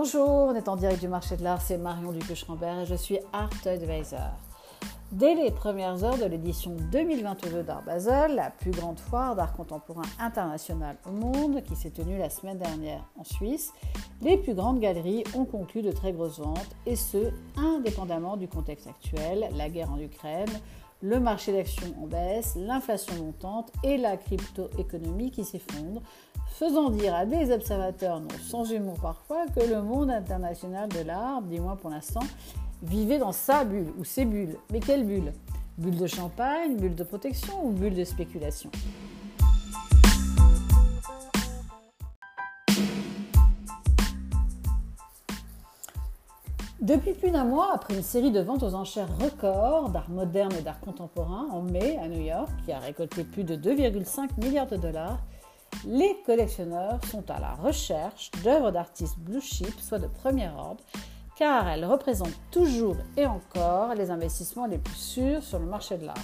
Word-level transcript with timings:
Bonjour, 0.00 0.28
on 0.28 0.54
est 0.54 0.68
en 0.68 0.76
direct 0.76 1.00
du 1.00 1.08
marché 1.08 1.36
de 1.36 1.42
l'art, 1.42 1.60
c'est 1.60 1.76
Marion 1.76 2.12
Duque-Schrambert 2.12 2.82
et 2.82 2.86
je 2.86 2.94
suis 2.94 3.18
Art 3.32 3.50
Advisor. 3.66 4.30
Dès 5.10 5.34
les 5.34 5.50
premières 5.50 6.04
heures 6.04 6.18
de 6.18 6.24
l'édition 6.24 6.76
2022 6.92 7.64
d'Art 7.64 7.82
Basel, 7.82 8.36
la 8.36 8.50
plus 8.50 8.70
grande 8.70 9.00
foire 9.00 9.34
d'art 9.34 9.54
contemporain 9.54 10.04
international 10.20 10.98
au 11.04 11.10
monde 11.10 11.64
qui 11.64 11.74
s'est 11.74 11.90
tenue 11.90 12.16
la 12.16 12.30
semaine 12.30 12.58
dernière 12.58 13.04
en 13.18 13.24
Suisse, 13.24 13.72
les 14.22 14.38
plus 14.38 14.54
grandes 14.54 14.78
galeries 14.78 15.24
ont 15.34 15.44
conclu 15.44 15.82
de 15.82 15.90
très 15.90 16.12
grosses 16.12 16.38
ventes 16.38 16.76
et 16.86 16.94
ce, 16.94 17.32
indépendamment 17.56 18.36
du 18.36 18.46
contexte 18.46 18.86
actuel, 18.86 19.48
la 19.56 19.68
guerre 19.68 19.90
en 19.90 19.98
Ukraine, 19.98 20.60
le 21.00 21.20
marché 21.20 21.52
d'action 21.52 21.86
en 22.02 22.06
baisse, 22.06 22.56
l'inflation 22.56 23.14
montante 23.16 23.72
et 23.84 23.96
la 23.96 24.16
crypto-économie 24.16 25.30
qui 25.30 25.44
s'effondre, 25.44 26.02
faisant 26.50 26.90
dire 26.90 27.14
à 27.14 27.24
des 27.24 27.52
observateurs, 27.52 28.20
non 28.20 28.28
sans 28.42 28.70
humour 28.70 28.98
parfois, 29.00 29.46
que 29.54 29.60
le 29.60 29.80
monde 29.82 30.10
international 30.10 30.88
de 30.88 31.00
l'art, 31.00 31.42
du 31.42 31.60
moins 31.60 31.76
pour 31.76 31.90
l'instant, 31.90 32.24
vivait 32.82 33.18
dans 33.18 33.32
sa 33.32 33.64
bulle 33.64 33.92
ou 33.98 34.04
ses 34.04 34.24
bulles. 34.24 34.56
Mais 34.72 34.80
quelle 34.80 35.04
bulle? 35.04 35.32
Bulle 35.76 35.96
de 35.96 36.06
champagne, 36.06 36.76
bulle 36.76 36.96
de 36.96 37.04
protection 37.04 37.64
ou 37.64 37.70
bulle 37.70 37.94
de 37.94 38.04
spéculation? 38.04 38.70
Depuis 46.88 47.12
plus 47.12 47.30
d'un 47.30 47.44
mois, 47.44 47.74
après 47.74 47.92
une 47.92 48.02
série 48.02 48.30
de 48.30 48.40
ventes 48.40 48.62
aux 48.62 48.74
enchères 48.74 49.14
records 49.18 49.90
d'art 49.90 50.08
moderne 50.08 50.54
et 50.58 50.62
d'art 50.62 50.80
contemporain 50.80 51.46
en 51.52 51.60
mai 51.60 51.98
à 51.98 52.08
New 52.08 52.22
York, 52.22 52.48
qui 52.64 52.72
a 52.72 52.78
récolté 52.78 53.24
plus 53.24 53.44
de 53.44 53.56
2,5 53.56 54.42
milliards 54.42 54.68
de 54.68 54.78
dollars, 54.78 55.18
les 55.86 56.16
collectionneurs 56.24 56.98
sont 57.10 57.30
à 57.30 57.40
la 57.40 57.50
recherche 57.56 58.30
d'œuvres 58.42 58.70
d'artistes 58.70 59.18
blue 59.18 59.42
chip, 59.42 59.78
soit 59.78 59.98
de 59.98 60.06
premier 60.06 60.48
ordre, 60.48 60.82
car 61.36 61.68
elles 61.68 61.84
représentent 61.84 62.40
toujours 62.50 62.96
et 63.18 63.26
encore 63.26 63.94
les 63.94 64.10
investissements 64.10 64.64
les 64.64 64.78
plus 64.78 64.96
sûrs 64.96 65.42
sur 65.42 65.58
le 65.58 65.66
marché 65.66 65.98
de 65.98 66.06
l'art. 66.06 66.16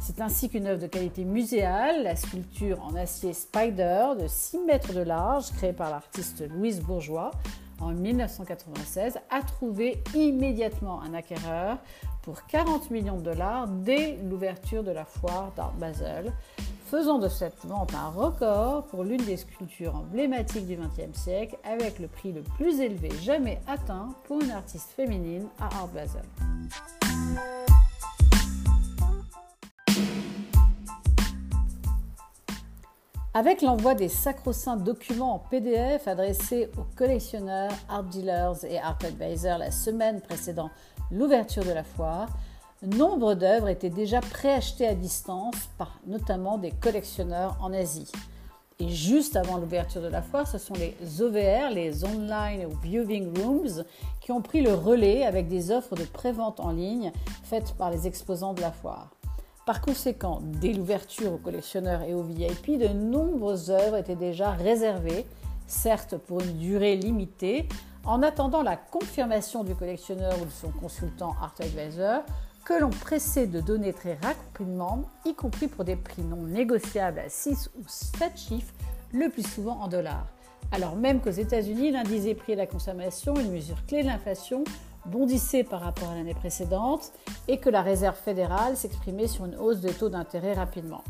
C'est 0.00 0.22
ainsi 0.22 0.48
qu'une 0.48 0.66
œuvre 0.66 0.80
de 0.80 0.86
qualité 0.86 1.26
muséale, 1.26 2.04
la 2.04 2.16
sculpture 2.16 2.82
en 2.82 2.94
acier 2.94 3.34
Spider 3.34 4.14
de 4.18 4.26
6 4.26 4.60
mètres 4.60 4.94
de 4.94 5.00
large, 5.00 5.50
créée 5.52 5.74
par 5.74 5.90
l'artiste 5.90 6.42
Louise 6.48 6.80
Bourgeois 6.80 7.32
en 7.80 7.92
1996, 7.92 9.18
a 9.30 9.42
trouvé 9.42 10.02
immédiatement 10.14 11.02
un 11.02 11.14
acquéreur 11.14 11.78
pour 12.22 12.46
40 12.46 12.90
millions 12.90 13.18
de 13.18 13.22
dollars 13.22 13.68
dès 13.68 14.16
l'ouverture 14.22 14.82
de 14.82 14.90
la 14.90 15.04
foire 15.04 15.52
d'Art 15.56 15.74
Basel, 15.74 16.32
faisant 16.86 17.18
de 17.18 17.28
cette 17.28 17.64
vente 17.64 17.94
un 17.94 18.08
record 18.08 18.84
pour 18.86 19.04
l'une 19.04 19.24
des 19.24 19.36
sculptures 19.36 19.96
emblématiques 19.96 20.66
du 20.66 20.76
XXe 20.76 21.18
siècle, 21.18 21.56
avec 21.64 21.98
le 21.98 22.08
prix 22.08 22.32
le 22.32 22.42
plus 22.42 22.80
élevé 22.80 23.10
jamais 23.22 23.60
atteint 23.66 24.10
pour 24.26 24.40
une 24.40 24.50
artiste 24.50 24.90
féminine 24.90 25.46
à 25.60 25.66
Art 25.66 25.88
Basel. 25.88 26.22
Avec 33.36 33.62
l'envoi 33.62 33.96
des 33.96 34.08
sacro-saints 34.08 34.76
documents 34.76 35.34
en 35.34 35.38
PDF 35.40 36.06
adressés 36.06 36.70
aux 36.78 36.86
collectionneurs, 36.94 37.72
art 37.88 38.04
dealers 38.04 38.64
et 38.64 38.78
art 38.78 38.98
advisors 39.04 39.58
la 39.58 39.72
semaine 39.72 40.20
précédant 40.20 40.70
l'ouverture 41.10 41.64
de 41.64 41.72
la 41.72 41.82
foire, 41.82 42.28
nombre 42.84 43.34
d'œuvres 43.34 43.68
étaient 43.68 43.90
déjà 43.90 44.20
préachetées 44.20 44.86
à 44.86 44.94
distance 44.94 45.56
par 45.78 45.98
notamment 46.06 46.58
des 46.58 46.70
collectionneurs 46.70 47.58
en 47.60 47.72
Asie. 47.72 48.12
Et 48.78 48.88
juste 48.88 49.34
avant 49.34 49.56
l'ouverture 49.56 50.02
de 50.02 50.06
la 50.06 50.22
foire, 50.22 50.46
ce 50.46 50.58
sont 50.58 50.74
les 50.74 50.94
OVR, 51.20 51.70
les 51.74 52.04
Online 52.04 52.68
Viewing 52.84 53.36
Rooms, 53.36 53.84
qui 54.20 54.30
ont 54.30 54.42
pris 54.42 54.60
le 54.60 54.74
relais 54.74 55.26
avec 55.26 55.48
des 55.48 55.72
offres 55.72 55.96
de 55.96 56.04
prévente 56.04 56.60
en 56.60 56.70
ligne 56.70 57.10
faites 57.42 57.74
par 57.76 57.90
les 57.90 58.06
exposants 58.06 58.54
de 58.54 58.60
la 58.60 58.70
foire. 58.70 59.10
Par 59.66 59.80
conséquent, 59.80 60.40
dès 60.42 60.74
l'ouverture 60.74 61.32
aux 61.32 61.38
collectionneurs 61.38 62.02
et 62.02 62.12
aux 62.12 62.22
VIP, 62.22 62.78
de 62.78 62.88
nombreuses 62.88 63.70
œuvres 63.70 63.96
étaient 63.96 64.14
déjà 64.14 64.50
réservées, 64.50 65.24
certes 65.66 66.18
pour 66.18 66.40
une 66.42 66.58
durée 66.58 66.96
limitée, 66.96 67.66
en 68.04 68.22
attendant 68.22 68.62
la 68.62 68.76
confirmation 68.76 69.64
du 69.64 69.74
collectionneur 69.74 70.34
ou 70.42 70.44
de 70.44 70.50
son 70.50 70.70
consultant 70.70 71.34
Art 71.40 71.54
Advisor, 71.60 72.20
que 72.66 72.74
l'on 72.74 72.90
pressait 72.90 73.46
de 73.46 73.60
donner 73.60 73.94
très 73.94 74.18
rapidement, 74.22 75.04
y 75.24 75.34
compris 75.34 75.68
pour 75.68 75.84
des 75.84 75.96
prix 75.96 76.22
non 76.22 76.42
négociables 76.42 77.18
à 77.18 77.30
6 77.30 77.70
ou 77.78 77.84
7 77.86 78.36
chiffres, 78.36 78.74
le 79.12 79.30
plus 79.30 79.46
souvent 79.46 79.80
en 79.80 79.88
dollars. 79.88 80.26
Alors 80.72 80.96
même 80.96 81.20
qu'aux 81.20 81.30
États-Unis, 81.30 81.90
l'indice 81.90 82.24
des 82.24 82.34
prix 82.34 82.52
à 82.52 82.56
la 82.56 82.66
consommation, 82.66 83.34
une 83.36 83.52
mesure 83.52 83.84
clé 83.86 84.02
de 84.02 84.08
l'inflation, 84.08 84.64
bondissait 85.06 85.64
par 85.64 85.80
rapport 85.80 86.10
à 86.10 86.14
l'année 86.14 86.34
précédente 86.34 87.12
et 87.48 87.58
que 87.58 87.70
la 87.70 87.82
Réserve 87.82 88.16
fédérale 88.16 88.76
s'exprimait 88.76 89.28
sur 89.28 89.44
une 89.44 89.56
hausse 89.56 89.80
des 89.80 89.92
taux 89.92 90.08
d'intérêt 90.08 90.54
rapidement. 90.54 91.02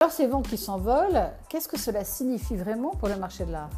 Alors 0.00 0.12
ces 0.12 0.26
ventes 0.26 0.48
qui 0.48 0.58
s'envolent, 0.58 1.30
qu'est-ce 1.48 1.68
que 1.68 1.78
cela 1.78 2.04
signifie 2.04 2.56
vraiment 2.56 2.90
pour 2.90 3.08
le 3.08 3.16
marché 3.16 3.44
de 3.44 3.52
l'art? 3.52 3.70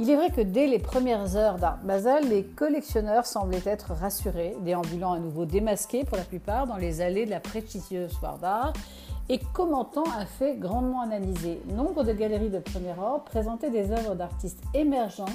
Il 0.00 0.08
est 0.08 0.16
vrai 0.16 0.30
que 0.30 0.40
dès 0.40 0.68
les 0.68 0.78
premières 0.78 1.34
heures 1.34 1.56
d'Art 1.56 1.78
Basel, 1.82 2.28
les 2.28 2.44
collectionneurs 2.44 3.26
semblaient 3.26 3.60
être 3.66 3.92
rassurés, 3.94 4.56
déambulant 4.60 5.12
à 5.12 5.18
nouveau 5.18 5.44
démasqués 5.44 6.04
pour 6.04 6.16
la 6.16 6.22
plupart 6.22 6.68
dans 6.68 6.76
les 6.76 7.00
allées 7.00 7.26
de 7.26 7.30
la 7.30 7.40
prestigieuse 7.40 8.12
foire 8.12 8.38
d'art 8.38 8.72
et 9.28 9.38
commentant 9.52 10.04
un 10.16 10.26
fait 10.26 10.56
grandement 10.56 11.02
analysé. 11.02 11.60
Nombre 11.74 12.04
de 12.04 12.12
galeries 12.12 12.50
de 12.50 12.58
premier 12.58 12.92
ordre 12.98 13.24
présentaient 13.24 13.70
des 13.70 13.90
œuvres 13.90 14.14
d'artistes 14.14 14.62
émergents 14.74 15.26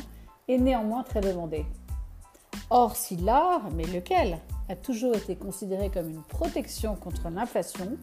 et 0.48 0.58
néanmoins 0.58 1.04
très 1.04 1.22
demandées. 1.22 1.66
Or, 2.70 2.96
si 2.96 3.18
l'art, 3.18 3.70
mais 3.76 3.86
lequel, 3.86 4.40
a 4.70 4.76
toujours 4.76 5.16
été 5.16 5.36
considéré 5.36 5.90
comme 5.90 6.10
une 6.10 6.24
protection 6.24 6.96
contre 6.96 7.30
l'inflation, 7.30 7.98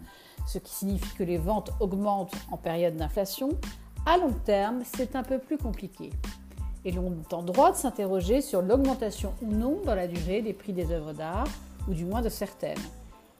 ce 0.46 0.58
qui 0.58 0.72
signifie 0.72 1.14
que 1.16 1.24
les 1.24 1.38
ventes 1.38 1.70
augmentent 1.80 2.34
en 2.50 2.56
période 2.56 2.96
d'inflation, 2.96 3.50
à 4.06 4.16
long 4.16 4.32
terme, 4.44 4.82
c'est 4.84 5.16
un 5.16 5.22
peu 5.22 5.38
plus 5.38 5.58
compliqué 5.58 6.10
et 6.84 6.92
l'on 6.92 7.12
est 7.20 7.34
en 7.34 7.42
droit 7.42 7.72
de 7.72 7.76
s'interroger 7.76 8.40
sur 8.40 8.62
l'augmentation 8.62 9.34
ou 9.42 9.52
non 9.52 9.80
dans 9.84 9.94
la 9.94 10.06
durée 10.06 10.42
des 10.42 10.52
prix 10.52 10.72
des 10.72 10.90
œuvres 10.92 11.12
d'art, 11.12 11.48
ou 11.88 11.94
du 11.94 12.04
moins 12.04 12.22
de 12.22 12.28
certaines. 12.28 12.78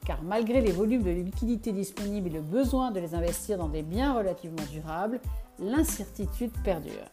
Car 0.06 0.22
malgré 0.22 0.60
les 0.60 0.72
volumes 0.72 1.02
de 1.02 1.10
liquidités 1.10 1.72
disponibles 1.72 2.28
et 2.28 2.32
le 2.32 2.40
besoin 2.40 2.90
de 2.90 3.00
les 3.00 3.14
investir 3.14 3.58
dans 3.58 3.68
des 3.68 3.82
biens 3.82 4.14
relativement 4.14 4.64
durables, 4.72 5.20
l'incertitude 5.58 6.52
perdure. 6.64 7.06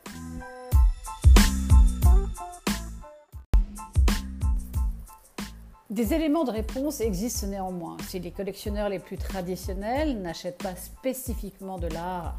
Des 5.90 6.14
éléments 6.14 6.44
de 6.44 6.52
réponse 6.52 7.02
existent 7.02 7.48
néanmoins. 7.48 7.98
Si 8.08 8.20
les 8.20 8.32
collectionneurs 8.32 8.90
les 8.90 9.00
plus 9.00 9.18
traditionnels 9.18 10.22
n'achètent 10.22 10.62
pas 10.62 10.76
spécifiquement 10.76 11.80
de 11.80 11.88
l'art 11.88 12.36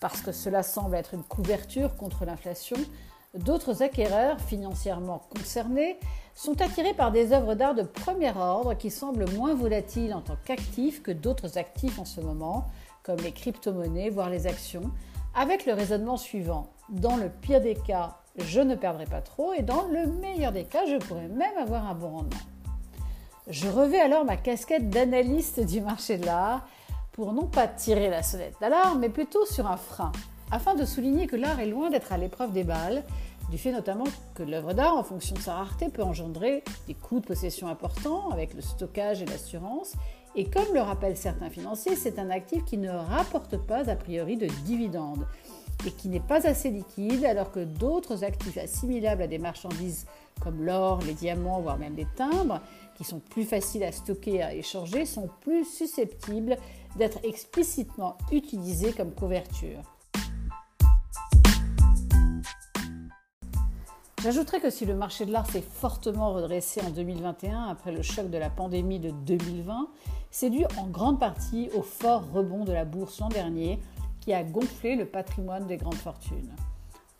parce 0.00 0.22
que 0.22 0.32
cela 0.32 0.62
semble 0.62 0.96
être 0.96 1.12
une 1.12 1.22
couverture 1.22 1.96
contre 1.96 2.24
l'inflation, 2.24 2.78
D'autres 3.34 3.82
acquéreurs 3.82 4.40
financièrement 4.40 5.22
concernés 5.30 6.00
sont 6.34 6.60
attirés 6.60 6.94
par 6.94 7.12
des 7.12 7.32
œuvres 7.32 7.54
d'art 7.54 7.76
de 7.76 7.84
premier 7.84 8.36
ordre 8.36 8.74
qui 8.74 8.90
semblent 8.90 9.30
moins 9.36 9.54
volatiles 9.54 10.14
en 10.14 10.20
tant 10.20 10.36
qu'actifs 10.44 11.00
que 11.00 11.12
d'autres 11.12 11.56
actifs 11.56 12.00
en 12.00 12.04
ce 12.04 12.20
moment, 12.20 12.66
comme 13.04 13.20
les 13.20 13.30
crypto-monnaies, 13.30 14.10
voire 14.10 14.30
les 14.30 14.48
actions, 14.48 14.90
avec 15.32 15.64
le 15.64 15.74
raisonnement 15.74 16.16
suivant. 16.16 16.70
Dans 16.88 17.16
le 17.16 17.28
pire 17.28 17.60
des 17.60 17.76
cas, 17.76 18.16
je 18.36 18.60
ne 18.60 18.74
perdrai 18.74 19.04
pas 19.04 19.20
trop 19.20 19.52
et 19.52 19.62
dans 19.62 19.84
le 19.84 20.06
meilleur 20.06 20.50
des 20.50 20.64
cas, 20.64 20.86
je 20.86 20.96
pourrais 20.96 21.28
même 21.28 21.56
avoir 21.56 21.86
un 21.86 21.94
bon 21.94 22.08
rendement. 22.08 22.40
Je 23.46 23.68
revais 23.68 24.00
alors 24.00 24.24
ma 24.24 24.36
casquette 24.36 24.90
d'analyste 24.90 25.60
du 25.60 25.80
marché 25.80 26.18
de 26.18 26.26
l'art 26.26 26.66
pour 27.12 27.32
non 27.32 27.46
pas 27.46 27.68
tirer 27.68 28.10
la 28.10 28.24
sonnette 28.24 28.56
d'alarme, 28.60 28.98
mais 28.98 29.08
plutôt 29.08 29.46
sur 29.46 29.70
un 29.70 29.76
frein 29.76 30.10
afin 30.50 30.74
de 30.74 30.84
souligner 30.84 31.26
que 31.26 31.36
l'art 31.36 31.60
est 31.60 31.66
loin 31.66 31.90
d'être 31.90 32.12
à 32.12 32.18
l'épreuve 32.18 32.52
des 32.52 32.64
balles, 32.64 33.04
du 33.50 33.58
fait 33.58 33.72
notamment 33.72 34.04
que 34.34 34.42
l'œuvre 34.42 34.74
d'art, 34.74 34.96
en 34.96 35.02
fonction 35.02 35.34
de 35.34 35.40
sa 35.40 35.54
rareté, 35.54 35.88
peut 35.88 36.02
engendrer 36.02 36.62
des 36.86 36.94
coûts 36.94 37.20
de 37.20 37.26
possession 37.26 37.68
importants 37.68 38.30
avec 38.30 38.54
le 38.54 38.60
stockage 38.60 39.22
et 39.22 39.26
l'assurance. 39.26 39.94
Et 40.36 40.44
comme 40.44 40.72
le 40.72 40.80
rappellent 40.80 41.16
certains 41.16 41.50
financiers, 41.50 41.96
c'est 41.96 42.18
un 42.20 42.30
actif 42.30 42.64
qui 42.64 42.78
ne 42.78 42.90
rapporte 42.90 43.56
pas 43.56 43.90
a 43.90 43.96
priori 43.96 44.36
de 44.36 44.46
dividendes 44.64 45.26
et 45.84 45.90
qui 45.90 46.08
n'est 46.08 46.20
pas 46.20 46.46
assez 46.46 46.70
liquide 46.70 47.24
alors 47.24 47.50
que 47.50 47.64
d'autres 47.64 48.22
actifs 48.22 48.58
assimilables 48.58 49.22
à 49.22 49.26
des 49.26 49.38
marchandises 49.38 50.06
comme 50.40 50.62
l'or, 50.62 51.00
les 51.06 51.14
diamants, 51.14 51.60
voire 51.60 51.78
même 51.78 51.96
les 51.96 52.06
timbres, 52.16 52.60
qui 52.96 53.04
sont 53.04 53.18
plus 53.18 53.44
faciles 53.44 53.82
à 53.82 53.92
stocker 53.92 54.36
et 54.36 54.42
à 54.42 54.54
échanger, 54.54 55.06
sont 55.06 55.28
plus 55.40 55.64
susceptibles 55.64 56.56
d'être 56.96 57.18
explicitement 57.24 58.16
utilisés 58.30 58.92
comme 58.92 59.12
couverture. 59.12 59.82
J'ajouterais 64.22 64.60
que 64.60 64.68
si 64.68 64.84
le 64.84 64.94
marché 64.94 65.24
de 65.24 65.32
l'art 65.32 65.46
s'est 65.46 65.62
fortement 65.62 66.34
redressé 66.34 66.82
en 66.82 66.90
2021 66.90 67.68
après 67.68 67.90
le 67.90 68.02
choc 68.02 68.28
de 68.28 68.36
la 68.36 68.50
pandémie 68.50 68.98
de 68.98 69.10
2020, 69.10 69.88
c'est 70.30 70.50
dû 70.50 70.62
en 70.76 70.88
grande 70.88 71.18
partie 71.18 71.70
au 71.74 71.80
fort 71.80 72.30
rebond 72.30 72.64
de 72.64 72.72
la 72.72 72.84
bourse 72.84 73.18
l'an 73.20 73.30
dernier 73.30 73.80
qui 74.20 74.34
a 74.34 74.44
gonflé 74.44 74.94
le 74.94 75.06
patrimoine 75.06 75.66
des 75.66 75.78
grandes 75.78 75.94
fortunes. 75.94 76.54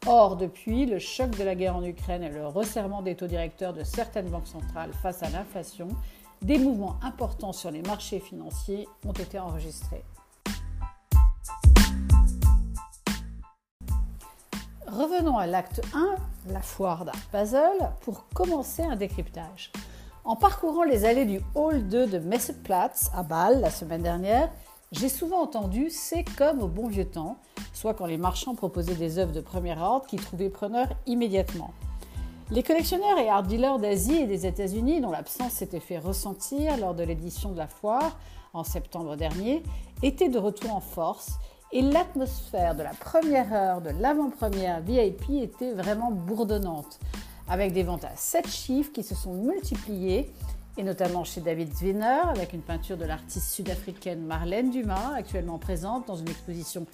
Or, 0.06 0.36
depuis 0.36 0.84
le 0.84 0.98
choc 0.98 1.30
de 1.38 1.42
la 1.42 1.54
guerre 1.54 1.76
en 1.76 1.84
Ukraine 1.84 2.22
et 2.22 2.28
le 2.28 2.46
resserrement 2.46 3.00
des 3.00 3.14
taux 3.14 3.26
directeurs 3.26 3.72
de 3.72 3.82
certaines 3.82 4.28
banques 4.28 4.46
centrales 4.46 4.92
face 4.92 5.22
à 5.22 5.30
l'inflation, 5.30 5.88
des 6.42 6.58
mouvements 6.58 6.96
importants 7.00 7.54
sur 7.54 7.70
les 7.70 7.82
marchés 7.82 8.20
financiers 8.20 8.86
ont 9.06 9.12
été 9.12 9.38
enregistrés. 9.38 10.04
Revenons 14.90 15.38
à 15.38 15.46
l'acte 15.46 15.80
1, 15.94 16.16
la 16.52 16.60
foire 16.60 17.04
d'Art 17.04 17.14
Basel, 17.32 17.92
pour 18.00 18.26
commencer 18.34 18.82
un 18.82 18.96
décryptage. 18.96 19.70
En 20.24 20.34
parcourant 20.34 20.82
les 20.82 21.04
allées 21.04 21.26
du 21.26 21.40
Hall 21.54 21.86
2 21.86 22.08
de 22.08 22.18
Messeplatz 22.18 23.08
à 23.14 23.22
Bâle 23.22 23.60
la 23.60 23.70
semaine 23.70 24.02
dernière, 24.02 24.50
j'ai 24.90 25.08
souvent 25.08 25.42
entendu 25.42 25.90
c'est 25.90 26.24
comme 26.36 26.60
au 26.60 26.66
bon 26.66 26.88
vieux 26.88 27.04
temps, 27.04 27.36
soit 27.72 27.94
quand 27.94 28.06
les 28.06 28.18
marchands 28.18 28.56
proposaient 28.56 28.96
des 28.96 29.18
œuvres 29.18 29.32
de 29.32 29.40
premier 29.40 29.78
ordre 29.78 30.06
qui 30.06 30.16
trouvaient 30.16 30.50
preneur 30.50 30.88
immédiatement. 31.06 31.72
Les 32.50 32.64
collectionneurs 32.64 33.18
et 33.18 33.28
art 33.28 33.44
dealers 33.44 33.78
d'Asie 33.78 34.16
et 34.16 34.26
des 34.26 34.44
États-Unis, 34.44 35.00
dont 35.00 35.12
l'absence 35.12 35.52
s'était 35.52 35.78
fait 35.78 35.98
ressentir 35.98 36.76
lors 36.78 36.94
de 36.96 37.04
l'édition 37.04 37.52
de 37.52 37.58
la 37.58 37.68
foire 37.68 38.18
en 38.54 38.64
septembre 38.64 39.14
dernier, 39.14 39.62
étaient 40.02 40.28
de 40.28 40.38
retour 40.38 40.74
en 40.74 40.80
force 40.80 41.38
et 41.72 41.82
l'atmosphère 41.82 42.74
de 42.74 42.82
la 42.82 42.90
première 42.90 43.52
heure 43.52 43.80
de 43.80 43.90
l'avant-première 43.90 44.80
VIP 44.80 45.30
était 45.42 45.72
vraiment 45.72 46.10
bourdonnante, 46.10 46.98
avec 47.48 47.72
des 47.72 47.84
ventes 47.84 48.04
à 48.04 48.16
7 48.16 48.48
chiffres 48.48 48.92
qui 48.92 49.02
se 49.02 49.14
sont 49.14 49.34
multipliées, 49.34 50.32
et 50.76 50.82
notamment 50.82 51.24
chez 51.24 51.40
David 51.40 51.72
Zwinner, 51.72 52.22
avec 52.28 52.52
une 52.52 52.62
peinture 52.62 52.96
de 52.96 53.04
l'artiste 53.04 53.50
sud-africaine 53.52 54.24
Marlène 54.24 54.70
Dumas, 54.70 55.14
actuellement 55.16 55.58
présente 55.58 56.08
dans 56.08 56.16
une 56.16 56.28
exposition 56.28 56.86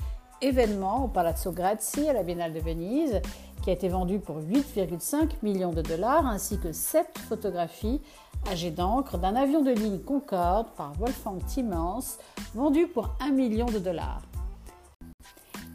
événement 0.42 1.04
au 1.04 1.08
Palazzo 1.08 1.52
Grassi 1.52 2.06
à 2.08 2.12
la 2.12 2.22
Biennale 2.22 2.52
de 2.52 2.60
Venise, 2.60 3.20
qui 3.62 3.70
a 3.70 3.72
été 3.72 3.88
vendue 3.88 4.18
pour 4.18 4.40
8,5 4.40 5.30
millions 5.42 5.72
de 5.72 5.80
dollars, 5.80 6.26
ainsi 6.26 6.58
que 6.58 6.72
7 6.72 7.18
photographies 7.28 8.02
âgées 8.50 8.70
d'encre 8.70 9.16
d'un 9.16 9.34
avion 9.34 9.62
de 9.62 9.70
ligne 9.70 9.98
Concorde 10.00 10.66
par 10.76 10.92
Wolfgang 10.94 11.42
Timmans, 11.46 12.18
vendu 12.54 12.86
pour 12.86 13.16
1 13.20 13.30
million 13.30 13.66
de 13.66 13.78
dollars. 13.78 14.20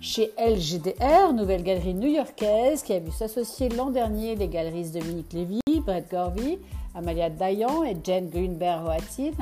Chez 0.04 0.34
LGDR, 0.40 1.32
nouvelle 1.32 1.62
galerie 1.62 1.94
new-yorkaise 1.94 2.82
qui 2.82 2.92
a 2.94 3.00
vu 3.00 3.12
s'associer 3.12 3.70
l'an 3.70 3.92
dernier 3.92 4.36
les 4.36 4.48
galeries 4.48 4.90
Dominique 4.90 5.32
Lévy, 5.32 5.62
Brett 5.86 6.10
Gorvy, 6.10 6.58
Amalia 6.96 7.30
Dayan 7.30 7.84
et 7.84 7.96
Jane 8.04 8.28
Greenberg-Hoatin, 8.28 9.34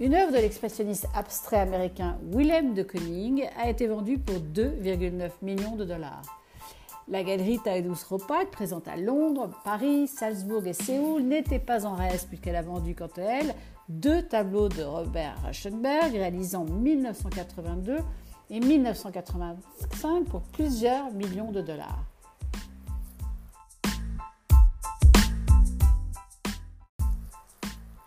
une 0.00 0.14
œuvre 0.14 0.32
de 0.32 0.38
l'expressionniste 0.38 1.06
abstrait 1.14 1.58
américain 1.58 2.16
Willem 2.32 2.72
de 2.72 2.84
Kooning 2.84 3.44
a 3.62 3.68
été 3.68 3.86
vendue 3.86 4.16
pour 4.16 4.36
2,9 4.36 5.30
millions 5.42 5.76
de 5.76 5.84
dollars. 5.84 6.22
La 7.08 7.22
galerie 7.22 7.58
Taedus 7.62 8.02
Ropak, 8.08 8.50
présente 8.50 8.88
à 8.88 8.96
Londres, 8.96 9.50
Paris, 9.62 10.08
Salzbourg 10.08 10.66
et 10.66 10.72
Séoul, 10.72 11.20
n'était 11.20 11.58
pas 11.58 11.84
en 11.84 11.94
reste 11.94 12.28
puisqu'elle 12.28 12.56
a 12.56 12.62
vendu 12.62 12.94
quant 12.94 13.10
à 13.18 13.20
elle 13.20 13.54
deux 13.90 14.22
tableaux 14.22 14.70
de 14.70 14.82
Robert 14.82 15.36
Rauschenberg 15.44 16.12
réalisés 16.12 16.56
en 16.56 16.64
1982 16.64 17.98
et 18.50 18.60
1985 18.60 20.24
pour 20.24 20.42
plusieurs 20.42 21.10
millions 21.12 21.52
de 21.52 21.60
dollars. 21.60 22.04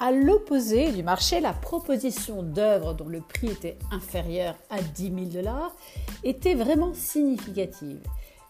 À 0.04 0.12
l'opposé 0.12 0.92
du 0.92 1.04
marché, 1.04 1.40
la 1.40 1.54
proposition 1.54 2.42
d'œuvres 2.42 2.96
dont 2.96 3.08
le 3.08 3.22
prix 3.22 3.50
était 3.50 3.78
inférieur 3.92 4.56
à 4.72 4.82
10 4.82 5.04
000 5.04 5.16
dollars 5.26 5.76
était 6.24 6.56
vraiment 6.56 6.96
significative, 6.96 8.02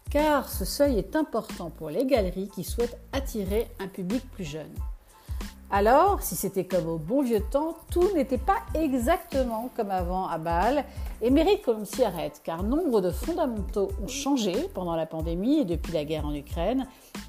car 0.09 0.47
ce 0.47 0.63
seuil 0.63 0.97
est 0.97 1.13
important 1.17 1.69
pour 1.69 1.89
les 1.89 2.05
galeries 2.05 2.49
qui 2.55 2.63
souhaitent 2.63 2.97
attirer 3.11 3.67
un 3.79 3.89
public 3.89 4.23
plus 4.31 4.45
jeune. 4.45 4.73
Alors, 5.73 6.21
si 6.21 6.35
c'était 6.35 6.65
comme 6.65 6.89
au 6.89 6.97
bon 6.97 7.21
vieux 7.21 7.39
temps, 7.39 7.77
tout 7.89 8.13
n'était 8.13 8.37
pas 8.37 8.57
exactement 8.73 9.69
comme 9.73 9.89
avant 9.89 10.27
à 10.27 10.37
Bâle 10.37 10.83
et 11.21 11.29
mérite 11.29 11.61
que 11.61 11.71
l'on 11.71 11.85
s'y 11.85 12.03
arrête, 12.03 12.41
car 12.43 12.61
nombre 12.61 12.99
de 12.99 13.09
fondamentaux 13.09 13.89
ont 14.03 14.07
changé 14.09 14.51
pendant 14.73 14.97
la 14.97 15.05
pandémie 15.05 15.59
et 15.59 15.65
depuis 15.65 15.93
la 15.93 16.03
guerre 16.03 16.25
en 16.25 16.33
Ukraine, 16.33 16.87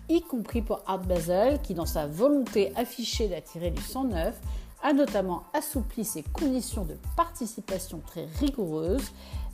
y 0.08 0.22
compris 0.22 0.60
pour 0.60 0.80
Art 0.88 1.04
Basel, 1.04 1.60
qui 1.62 1.74
dans 1.74 1.86
sa 1.86 2.08
volonté 2.08 2.72
affichée 2.74 3.28
d'attirer 3.28 3.70
du 3.70 3.80
sang 3.80 4.02
neuf, 4.02 4.40
a 4.82 4.92
notamment 4.92 5.44
assoupli 5.54 6.04
ses 6.04 6.24
conditions 6.24 6.82
de 6.82 6.96
participation 7.16 8.02
très 8.04 8.24
rigoureuses, 8.40 9.12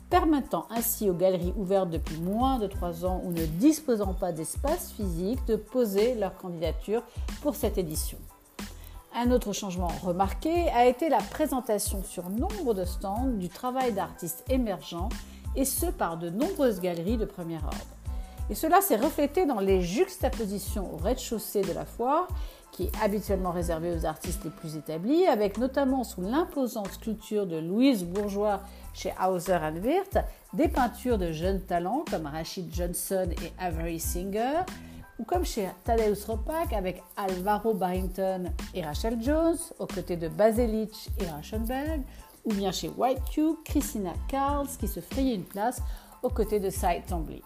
permettant 0.09 0.65
ainsi 0.71 1.11
aux 1.11 1.13
galeries 1.13 1.53
ouvertes 1.55 1.91
depuis 1.91 2.17
moins 2.17 2.57
de 2.57 2.65
3 2.65 3.05
ans 3.05 3.21
ou 3.23 3.31
ne 3.33 3.45
disposant 3.45 4.15
pas 4.15 4.31
d'espace 4.31 4.91
physique 4.93 5.45
de 5.45 5.57
poser 5.57 6.15
leur 6.15 6.35
candidature 6.37 7.03
pour 7.43 7.55
cette 7.55 7.77
édition. 7.77 8.17
Un 9.21 9.31
autre 9.31 9.51
changement 9.51 9.91
remarqué 10.01 10.69
a 10.69 10.85
été 10.85 11.09
la 11.09 11.17
présentation 11.17 12.01
sur 12.05 12.29
nombre 12.29 12.73
de 12.73 12.85
stands 12.85 13.27
du 13.27 13.49
travail 13.49 13.91
d'artistes 13.91 14.45
émergents 14.49 15.09
et 15.57 15.65
ce 15.65 15.87
par 15.87 16.17
de 16.17 16.29
nombreuses 16.29 16.79
galeries 16.79 17.17
de 17.17 17.25
premier 17.25 17.57
ordre. 17.57 17.97
Et 18.49 18.55
cela 18.55 18.79
s'est 18.79 18.95
reflété 18.95 19.45
dans 19.45 19.59
les 19.59 19.81
juxtapositions 19.81 20.93
au 20.93 20.95
rez-de-chaussée 20.95 21.63
de 21.63 21.73
la 21.73 21.83
foire, 21.83 22.29
qui 22.71 22.83
est 22.83 22.91
habituellement 23.03 23.51
réservée 23.51 23.93
aux 23.93 24.05
artistes 24.05 24.45
les 24.45 24.51
plus 24.51 24.77
établis, 24.77 25.25
avec 25.25 25.57
notamment 25.57 26.05
sous 26.05 26.21
l'imposante 26.21 26.93
sculpture 26.93 27.45
de 27.45 27.57
Louise 27.57 28.05
Bourgeois 28.05 28.61
chez 28.93 29.13
Hauser 29.21 29.59
Wirth, 29.83 30.17
des 30.53 30.69
peintures 30.69 31.17
de 31.17 31.33
jeunes 31.33 31.61
talents 31.61 32.05
comme 32.09 32.25
Rachid 32.25 32.73
Johnson 32.73 33.27
et 33.43 33.51
Avery 33.59 33.99
Singer, 33.99 34.61
ou 35.19 35.23
comme 35.25 35.45
chez 35.45 35.69
Tadeusz 35.83 36.25
Ropak 36.25 36.71
avec 36.73 37.03
Alvaro 37.17 37.73
Barrington 37.73 38.51
et 38.73 38.81
Rachel 38.81 39.21
Jones, 39.21 39.57
aux 39.77 39.85
côtés 39.85 40.15
de 40.15 40.29
Basilic 40.29 41.09
et 41.19 41.25
Rauschenberg, 41.25 42.01
ou 42.45 42.53
bien 42.53 42.71
chez 42.71 42.89
White 42.89 43.23
Cube, 43.31 43.55
Christina 43.65 44.13
Carls 44.29 44.69
qui 44.79 44.87
se 44.87 45.01
frayait 45.01 45.35
une 45.35 45.43
place 45.43 45.81
aux 46.23 46.29
côtés 46.29 46.59
de 46.59 46.69
Cy 46.69 47.01
Twombly. 47.07 47.41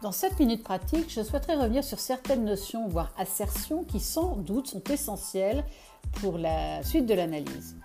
Dans 0.00 0.12
cette 0.12 0.38
minute 0.38 0.62
pratique, 0.62 1.10
je 1.10 1.22
souhaiterais 1.22 1.56
revenir 1.56 1.82
sur 1.82 1.98
certaines 1.98 2.44
notions, 2.44 2.88
voire 2.88 3.10
assertions, 3.16 3.84
qui 3.84 4.00
sans 4.00 4.36
doute 4.36 4.66
sont 4.66 4.84
essentielles 4.90 5.64
pour 6.20 6.36
la 6.36 6.82
suite 6.82 7.06
de 7.06 7.14
l'analyse. 7.14 7.76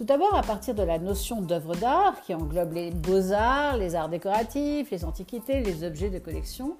Tout 0.00 0.06
d'abord, 0.06 0.34
à 0.34 0.42
partir 0.42 0.74
de 0.74 0.82
la 0.82 0.98
notion 0.98 1.42
d'œuvre 1.42 1.76
d'art, 1.76 2.22
qui 2.22 2.34
englobe 2.34 2.72
les 2.72 2.90
beaux-arts, 2.90 3.76
les 3.76 3.94
arts 3.94 4.08
décoratifs, 4.08 4.90
les 4.90 5.04
antiquités, 5.04 5.60
les 5.60 5.84
objets 5.84 6.08
de 6.08 6.18
collection, 6.18 6.78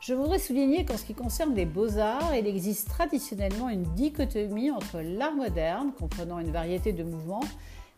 je 0.00 0.14
voudrais 0.14 0.38
souligner 0.38 0.86
qu'en 0.86 0.96
ce 0.96 1.04
qui 1.04 1.12
concerne 1.12 1.54
les 1.54 1.66
beaux-arts, 1.66 2.34
il 2.34 2.46
existe 2.46 2.88
traditionnellement 2.88 3.68
une 3.68 3.82
dichotomie 3.82 4.70
entre 4.70 5.00
l'art 5.00 5.34
moderne, 5.34 5.92
comprenant 5.92 6.38
une 6.38 6.52
variété 6.52 6.94
de 6.94 7.04
mouvements 7.04 7.42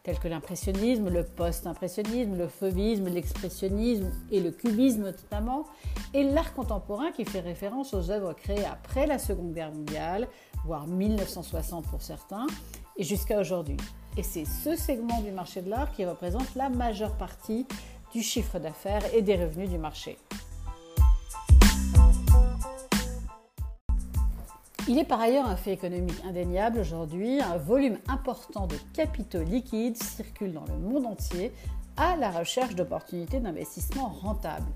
tels 0.03 0.19
que 0.19 0.27
l'impressionnisme, 0.27 1.11
le 1.11 1.23
post-impressionnisme, 1.23 2.37
le 2.37 2.49
fauvisme, 2.49 3.07
l'expressionnisme 3.07 4.11
et 4.33 4.41
le 4.41 4.51
cubisme 4.51 5.05
notamment, 5.05 5.67
et 6.13 6.25
l'art 6.25 6.55
contemporain 6.55 7.13
qui 7.13 7.25
fait 7.25 7.39
référence 7.39 7.95
aux 7.95 8.11
œuvres 8.11 8.33
créées 8.33 8.65
après 8.65 9.07
la 9.07 9.21
Seconde 9.21 9.53
Guerre 9.53 9.73
mondiale, 9.73 10.27
voire 10.65 10.89
1960 10.89 11.87
pour 11.87 12.03
certains, 12.03 12.49
et 12.97 13.05
jusqu'à 13.05 13.39
aujourd'hui. 13.39 13.77
Et 14.19 14.23
c'est 14.23 14.47
ce 14.47 14.77
segment 14.77 15.21
du 15.21 15.31
marché 15.31 15.61
de 15.61 15.69
l'art 15.69 15.93
qui 15.93 16.07
représente 16.07 16.55
la 16.55 16.71
majeure 16.71 17.13
partie 17.13 17.67
du 18.15 18.23
chiffre 18.23 18.59
d'affaires 18.59 19.03
et 19.15 19.21
des 19.21 19.37
revenus 19.37 19.69
du 19.69 19.77
marché. 19.77 20.17
Il 24.89 24.99
est 24.99 25.05
par 25.05 25.21
ailleurs 25.21 25.47
un 25.47 25.57
fait 25.57 25.73
économique 25.73 26.25
indéniable 26.25 26.79
aujourd'hui, 26.79 27.41
un 27.41 27.59
volume 27.59 27.99
important 28.09 28.67
de 28.67 28.77
capitaux 28.95 29.43
liquides 29.43 30.03
circule 30.03 30.55
dans 30.55 30.65
le 30.65 30.79
monde 30.79 31.05
entier 31.05 31.53
à 31.99 32.17
la 32.17 32.31
recherche 32.31 32.75
d'opportunités 32.75 33.41
d'investissement 33.41 34.09
rentables. 34.09 34.71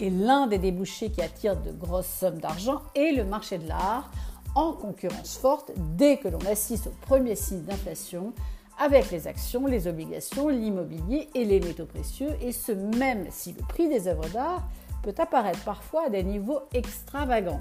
Et 0.00 0.10
l'un 0.10 0.48
des 0.48 0.58
débouchés 0.58 1.10
qui 1.10 1.22
attire 1.22 1.56
de 1.56 1.70
grosses 1.70 2.06
sommes 2.06 2.38
d'argent 2.38 2.80
est 2.96 3.12
le 3.12 3.24
marché 3.24 3.58
de 3.58 3.68
l'art, 3.68 4.10
en 4.54 4.72
concurrence 4.72 5.36
forte 5.36 5.70
dès 5.96 6.16
que 6.16 6.28
l'on 6.28 6.44
assiste 6.50 6.88
au 6.88 6.94
premier 7.06 7.36
signe 7.36 7.62
d'inflation 7.62 8.32
avec 8.78 9.10
les 9.10 9.26
actions, 9.26 9.66
les 9.66 9.86
obligations, 9.86 10.48
l'immobilier 10.48 11.28
et 11.34 11.44
les 11.44 11.60
métaux 11.60 11.86
précieux, 11.86 12.30
et 12.40 12.52
ce 12.52 12.72
même 12.72 13.26
si 13.30 13.52
le 13.52 13.62
prix 13.66 13.88
des 13.88 14.08
œuvres 14.08 14.28
d'art 14.28 14.68
peut 15.02 15.14
apparaître 15.18 15.62
parfois 15.64 16.06
à 16.06 16.10
des 16.10 16.22
niveaux 16.22 16.60
extravagants. 16.72 17.60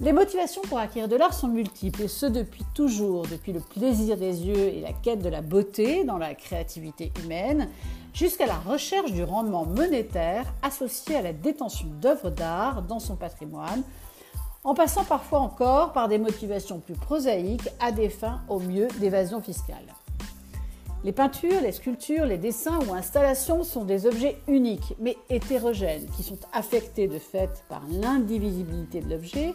Les 0.00 0.14
motivations 0.14 0.62
pour 0.62 0.78
acquérir 0.78 1.08
de 1.08 1.16
l'art 1.16 1.34
sont 1.34 1.48
multiples, 1.48 2.02
et 2.02 2.08
ce 2.08 2.24
depuis 2.24 2.64
toujours, 2.74 3.26
depuis 3.26 3.52
le 3.52 3.60
plaisir 3.60 4.16
des 4.16 4.46
yeux 4.46 4.56
et 4.56 4.80
la 4.80 4.94
quête 4.94 5.20
de 5.20 5.28
la 5.28 5.42
beauté 5.42 6.04
dans 6.04 6.16
la 6.16 6.34
créativité 6.34 7.12
humaine, 7.22 7.68
jusqu'à 8.14 8.46
la 8.46 8.56
recherche 8.56 9.12
du 9.12 9.22
rendement 9.22 9.66
monétaire 9.66 10.46
associé 10.62 11.16
à 11.16 11.22
la 11.22 11.34
détention 11.34 11.86
d'œuvres 12.00 12.30
d'art 12.30 12.82
dans 12.82 12.98
son 12.98 13.14
patrimoine, 13.14 13.82
en 14.64 14.74
passant 14.74 15.04
parfois 15.04 15.40
encore 15.40 15.92
par 15.92 16.08
des 16.08 16.18
motivations 16.18 16.80
plus 16.80 16.94
prosaïques 16.94 17.68
à 17.80 17.92
des 17.92 18.10
fins 18.10 18.42
au 18.48 18.58
mieux 18.58 18.88
d'évasion 18.98 19.40
fiscale. 19.40 19.94
Les 21.02 21.12
peintures, 21.12 21.62
les 21.62 21.72
sculptures, 21.72 22.26
les 22.26 22.36
dessins 22.36 22.78
ou 22.86 22.92
installations 22.92 23.64
sont 23.64 23.84
des 23.84 24.06
objets 24.06 24.36
uniques 24.48 24.94
mais 24.98 25.16
hétérogènes 25.30 26.06
qui 26.14 26.22
sont 26.22 26.38
affectés 26.52 27.08
de 27.08 27.18
fait 27.18 27.64
par 27.70 27.82
l'indivisibilité 27.90 29.00
de 29.00 29.08
l'objet 29.08 29.54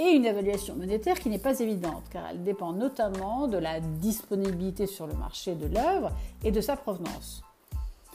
et 0.00 0.10
une 0.10 0.24
évaluation 0.24 0.74
monétaire 0.74 1.20
qui 1.20 1.28
n'est 1.28 1.38
pas 1.38 1.60
évidente 1.60 2.04
car 2.10 2.24
elle 2.30 2.42
dépend 2.42 2.72
notamment 2.72 3.46
de 3.46 3.58
la 3.58 3.78
disponibilité 3.78 4.86
sur 4.86 5.06
le 5.06 5.14
marché 5.14 5.54
de 5.54 5.66
l'œuvre 5.66 6.10
et 6.42 6.50
de 6.50 6.60
sa 6.60 6.76
provenance. 6.76 7.44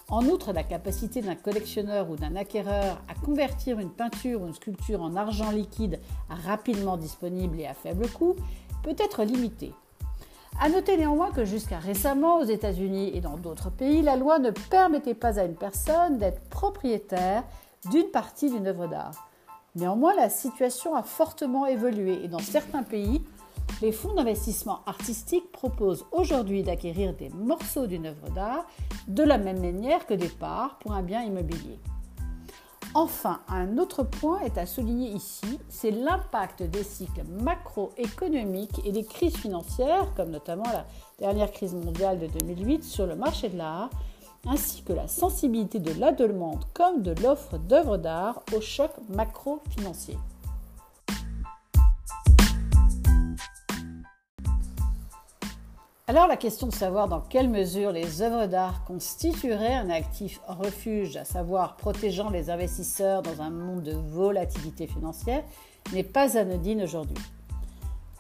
En 0.10 0.26
outre, 0.26 0.54
la 0.54 0.64
capacité 0.64 1.22
d'un 1.22 1.36
collectionneur 1.36 2.10
ou 2.12 2.16
d'un 2.16 2.36
acquéreur 2.36 3.02
à 3.08 3.16
convertir 3.16 3.80
une 3.80 3.90
peinture 3.90 4.42
ou 4.42 4.48
une 4.48 4.54
sculpture 4.54 5.02
en 5.02 5.16
argent 5.16 5.50
liquide 5.50 6.00
rapidement 6.30 6.96
disponible 6.96 7.60
et 7.60 7.66
à 7.66 7.74
faible 7.74 8.08
coût 8.10 8.36
peut 8.84 8.96
être 9.00 9.24
limitée. 9.24 9.74
À 10.62 10.70
noter 10.70 10.96
néanmoins 10.96 11.32
que 11.32 11.44
jusqu'à 11.44 11.80
récemment 11.80 12.38
aux 12.38 12.46
États-Unis 12.46 13.12
et 13.16 13.20
dans 13.20 13.36
d'autres 13.36 13.72
pays, 13.72 14.04
la 14.04 14.16
loi 14.16 14.38
ne 14.38 14.52
permettait 14.52 15.16
pas 15.16 15.40
à 15.40 15.44
une 15.44 15.56
personne 15.56 16.18
d'être 16.18 16.42
propriétaire 16.50 17.44
d'une 17.90 18.08
partie 18.08 18.50
d'une 18.50 18.68
œuvre 18.68 18.88
d'art. 18.88 19.28
Néanmoins, 19.76 20.16
la 20.16 20.30
situation 20.30 20.96
a 20.96 21.04
fortement 21.04 21.66
évolué 21.66 22.24
et 22.24 22.30
dans 22.30 22.40
certains 22.40 22.84
pays, 22.84 23.22
les 23.82 23.92
fonds 23.92 24.14
d'investissement 24.14 24.80
artistique 24.86 25.52
proposent 25.52 26.06
aujourd'hui 26.12 26.64
d'acquérir 26.64 27.14
des 27.14 27.30
morceaux 27.30 27.88
d'une 27.88 28.06
œuvre 28.06 28.30
d'art 28.30 28.66
de 29.08 29.24
la 29.24 29.38
même 29.38 29.60
manière 29.60 30.06
que 30.06 30.14
des 30.14 30.30
parts 30.30 30.80
pour 30.80 30.94
un 30.94 31.04
bien 31.04 31.24
immobilier. 31.24 31.80
Enfin, 32.94 33.42
un 33.50 33.78
autre 33.78 34.04
point 34.04 34.40
est 34.40 34.58
à 34.58 34.66
souligner 34.66 35.10
ici, 35.10 35.60
c'est 35.68 35.92
l'impact 35.92 36.64
des 36.64 36.84
cycles 36.84 37.26
macroéconomiques 37.44 38.82
et 38.86 38.94
des 38.94 39.04
crises 39.04 39.36
financières, 39.36 40.14
comme 40.16 40.30
notamment 40.30 40.64
la 40.72 40.86
dernière 41.20 41.52
crise 41.52 41.76
mondiale 41.76 42.20
de 42.20 42.28
2008 42.28 42.86
sur 42.86 43.06
le 43.06 43.18
marché 43.18 43.50
de 43.50 43.58
l'art, 43.58 43.90
ainsi 44.48 44.82
que 44.84 44.94
la 44.94 45.10
sensibilité 45.10 45.80
de 45.80 45.92
la 46.00 46.14
demande 46.14 46.64
comme 46.74 47.02
de 47.02 47.14
l'offre 47.22 47.58
d'œuvres 47.58 47.98
d'art 47.98 48.44
au 48.56 48.62
choc 48.62 48.92
macro-financier. 49.10 50.18
Alors 56.08 56.28
la 56.28 56.38
question 56.38 56.68
de 56.68 56.72
savoir 56.72 57.08
dans 57.08 57.20
quelle 57.20 57.50
mesure 57.50 57.92
les 57.92 58.22
œuvres 58.22 58.46
d'art 58.46 58.84
constitueraient 58.86 59.74
un 59.74 59.90
actif 59.90 60.40
refuge, 60.48 61.18
à 61.18 61.26
savoir 61.26 61.78
protégeant 61.78 62.30
les 62.30 62.52
investisseurs 62.52 63.24
dans 63.24 63.42
un 63.42 63.50
monde 63.50 63.82
de 63.82 63.94
volatilité 63.94 64.86
financière, 64.86 65.44
n'est 65.94 66.04
pas 66.04 66.38
anodine 66.38 66.84
aujourd'hui. 66.84 67.18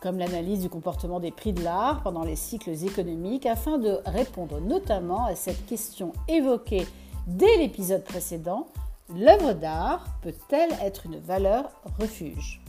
Comme 0.01 0.17
l'analyse 0.17 0.61
du 0.61 0.69
comportement 0.69 1.19
des 1.19 1.29
prix 1.29 1.53
de 1.53 1.63
l'art 1.63 2.01
pendant 2.01 2.23
les 2.23 2.35
cycles 2.35 2.71
économiques, 2.71 3.45
afin 3.45 3.77
de 3.77 3.99
répondre 4.07 4.59
notamment 4.59 5.25
à 5.25 5.35
cette 5.35 5.67
question 5.67 6.11
évoquée 6.27 6.87
dès 7.27 7.55
l'épisode 7.57 8.03
précédent, 8.03 8.65
l'œuvre 9.15 9.53
d'art 9.53 10.07
peut-elle 10.23 10.71
être 10.81 11.05
une 11.05 11.19
valeur 11.19 11.69
refuge? 11.99 12.64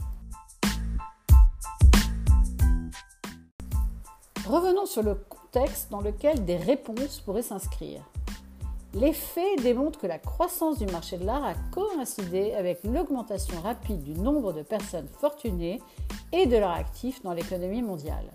Revenons 4.47 4.85
sur 4.85 5.03
le 5.03 5.15
contexte 5.15 5.91
dans 5.91 5.99
lequel 5.99 6.45
des 6.45 6.55
réponses 6.55 7.19
pourraient 7.19 7.41
s'inscrire. 7.41 8.01
Les 8.93 9.11
faits 9.11 9.61
démontrent 9.61 9.99
que 9.99 10.07
la 10.07 10.19
croissance 10.19 10.77
du 10.77 10.85
marché 10.85 11.17
de 11.17 11.25
l'art 11.25 11.43
a 11.43 11.53
coïncidé 11.73 12.53
avec 12.53 12.79
l'augmentation 12.85 13.59
rapide 13.59 14.03
du 14.03 14.13
nombre 14.13 14.53
de 14.53 14.61
personnes 14.61 15.09
fortunées 15.19 15.81
et 16.31 16.45
de 16.45 16.55
leurs 16.55 16.71
actifs 16.71 17.21
dans 17.23 17.33
l'économie 17.33 17.81
mondiale. 17.81 18.31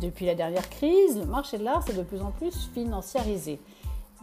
Depuis 0.00 0.24
la 0.24 0.36
dernière 0.36 0.70
crise, 0.70 1.18
le 1.18 1.26
marché 1.26 1.58
de 1.58 1.64
l'art 1.64 1.82
s'est 1.84 1.94
de 1.94 2.04
plus 2.04 2.22
en 2.22 2.30
plus 2.30 2.70
financiarisé. 2.72 3.58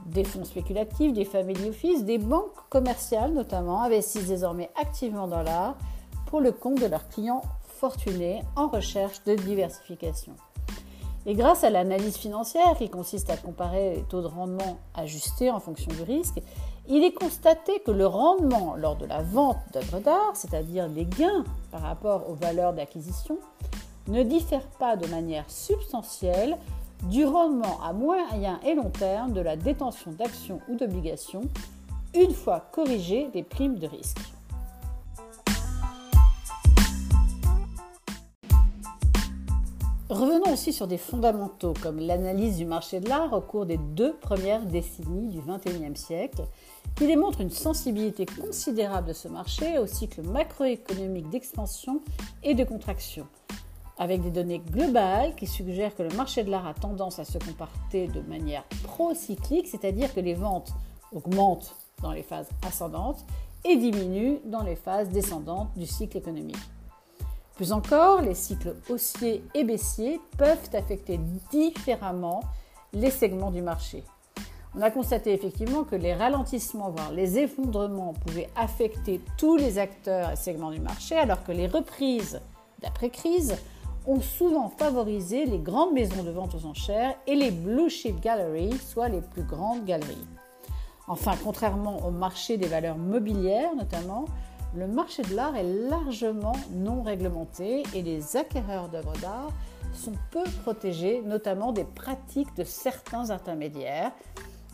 Des 0.06 0.24
fonds 0.24 0.46
spéculatifs, 0.46 1.12
des 1.12 1.26
family 1.26 1.68
office, 1.68 2.06
des 2.06 2.20
banques 2.20 2.70
commerciales 2.70 3.34
notamment 3.34 3.84
investissent 3.84 4.28
désormais 4.28 4.70
activement 4.80 5.28
dans 5.28 5.44
l'art 5.44 5.76
pour 6.28 6.40
le 6.40 6.54
compte 6.54 6.80
de 6.80 6.88
leurs 6.88 7.10
clients 7.10 7.42
fortunés 7.68 8.44
en 8.56 8.70
recherche 8.70 9.22
de 9.26 9.36
diversification. 9.36 10.36
Et 11.30 11.36
grâce 11.36 11.64
à 11.64 11.70
l'analyse 11.70 12.18
financière 12.18 12.76
qui 12.76 12.90
consiste 12.90 13.30
à 13.30 13.38
comparer 13.38 13.98
les 13.98 14.02
taux 14.02 14.24
de 14.24 14.26
rendement 14.26 14.80
ajustés 14.96 15.52
en 15.52 15.60
fonction 15.60 15.92
du 15.92 16.02
risque, 16.02 16.42
il 16.88 17.04
est 17.04 17.12
constaté 17.12 17.84
que 17.86 17.92
le 17.92 18.08
rendement 18.08 18.76
lors 18.76 18.96
de 18.96 19.06
la 19.06 19.22
vente 19.22 19.60
d'œuvres 19.72 20.00
d'art, 20.00 20.32
c'est-à-dire 20.34 20.88
les 20.88 21.06
gains 21.06 21.44
par 21.70 21.84
rapport 21.84 22.28
aux 22.32 22.34
valeurs 22.34 22.74
d'acquisition, 22.74 23.38
ne 24.08 24.24
diffère 24.24 24.66
pas 24.80 24.96
de 24.96 25.06
manière 25.06 25.48
substantielle 25.52 26.58
du 27.04 27.26
rendement 27.26 27.80
à 27.84 27.94
moyen 27.94 28.60
et 28.66 28.74
long 28.74 28.90
terme 28.90 29.32
de 29.32 29.42
la 29.42 29.56
détention 29.56 30.12
d'actions 30.14 30.62
ou 30.68 30.78
d'obligations, 30.78 31.44
une 32.16 32.34
fois 32.34 32.60
corrigées 32.72 33.30
des 33.34 33.44
primes 33.44 33.78
de 33.78 33.86
risque. 33.86 34.18
Revenons 40.10 40.54
aussi 40.54 40.74
sur 40.74 40.88
des 40.88 40.98
fondamentaux 40.98 41.76
comme 41.84 42.00
l'analyse 42.00 42.58
du 42.58 42.66
marché 42.66 43.00
de 43.00 43.08
l'art 43.08 43.32
au 43.32 43.42
cours 43.42 43.68
des 43.68 43.78
deux 43.78 44.16
premières 44.16 44.66
décennies 44.66 45.30
du 45.30 45.40
XXIe 45.40 45.96
siècle, 45.96 46.48
qui 46.96 47.06
démontrent 47.06 47.42
une 47.42 47.52
sensibilité 47.52 48.26
considérable 48.26 49.10
de 49.10 49.14
ce 49.14 49.28
marché 49.28 49.78
au 49.78 49.86
cycle 49.86 50.24
macroéconomique 50.24 51.30
d'expansion 51.30 52.02
et 52.42 52.56
de 52.56 52.64
contraction, 52.64 53.28
avec 54.00 54.24
des 54.24 54.32
données 54.32 54.64
globales 54.72 55.36
qui 55.36 55.46
suggèrent 55.46 55.96
que 55.96 56.02
le 56.02 56.16
marché 56.16 56.44
de 56.44 56.50
l'art 56.50 56.66
a 56.66 56.74
tendance 56.74 57.20
à 57.20 57.24
se 57.24 57.38
comporter 57.38 58.08
de 58.08 58.22
manière 58.22 58.64
procyclique, 58.82 59.68
c'est-à-dire 59.68 60.12
que 60.12 60.22
les 60.22 60.34
ventes 60.34 60.74
augmentent 61.12 61.76
dans 62.02 62.14
les 62.14 62.24
phases 62.24 62.50
ascendantes 62.68 63.24
et 63.64 63.78
diminuent 63.78 64.40
dans 64.46 64.64
les 64.64 64.76
phases 64.76 65.10
descendantes 65.10 65.70
du 65.78 65.86
cycle 65.86 66.18
économique. 66.18 66.58
Plus 67.60 67.74
encore, 67.74 68.22
les 68.22 68.36
cycles 68.36 68.78
haussiers 68.90 69.44
et 69.54 69.66
baissiers 69.66 70.22
peuvent 70.38 70.70
affecter 70.72 71.20
différemment 71.52 72.40
les 72.94 73.12
segments 73.12 73.52
du 73.52 73.62
marché. 73.62 74.06
On 74.78 74.82
a 74.82 74.90
constaté 74.90 75.34
effectivement 75.34 75.84
que 75.84 75.98
les 75.98 76.14
ralentissements, 76.14 76.90
voire 76.90 77.12
les 77.12 77.38
effondrements, 77.38 78.14
pouvaient 78.14 78.48
affecter 78.56 79.20
tous 79.38 79.58
les 79.58 79.78
acteurs 79.78 80.32
et 80.32 80.36
segments 80.38 80.72
du 80.72 80.80
marché, 80.80 81.18
alors 81.18 81.44
que 81.44 81.52
les 81.52 81.68
reprises 81.68 82.40
d'après-crise 82.82 83.58
ont 84.08 84.22
souvent 84.22 84.70
favorisé 84.70 85.46
les 85.46 85.60
grandes 85.60 85.92
maisons 85.92 86.24
de 86.24 86.32
vente 86.32 86.56
aux 86.56 86.66
enchères 86.66 87.14
et 87.28 87.36
les 87.36 87.52
blue 87.52 87.90
chip 87.90 88.22
galleries, 88.22 88.78
soit 88.78 89.10
les 89.10 89.20
plus 89.20 89.44
grandes 89.44 89.84
galeries. 89.84 90.28
Enfin, 91.10 91.34
contrairement 91.44 92.08
au 92.08 92.12
marché 92.12 92.56
des 92.56 92.68
valeurs 92.68 92.98
mobilières 92.98 93.76
notamment, 93.76 94.24
le 94.76 94.88
marché 94.88 95.24
de 95.24 95.36
l'art 95.36 95.56
est 95.56 95.90
largement 95.90 96.56
non 96.72 97.02
réglementé 97.02 97.84
et 97.96 98.02
les 98.02 98.38
acquéreurs 98.38 98.90
d'œuvres 98.90 99.18
d'art 99.22 99.52
sont 99.94 100.14
peu 100.32 100.44
protégés, 100.62 101.22
notamment 101.26 101.72
des 101.72 101.84
pratiques 101.84 102.56
de 102.56 102.64
certains 102.64 103.32
intermédiaires, 103.32 104.12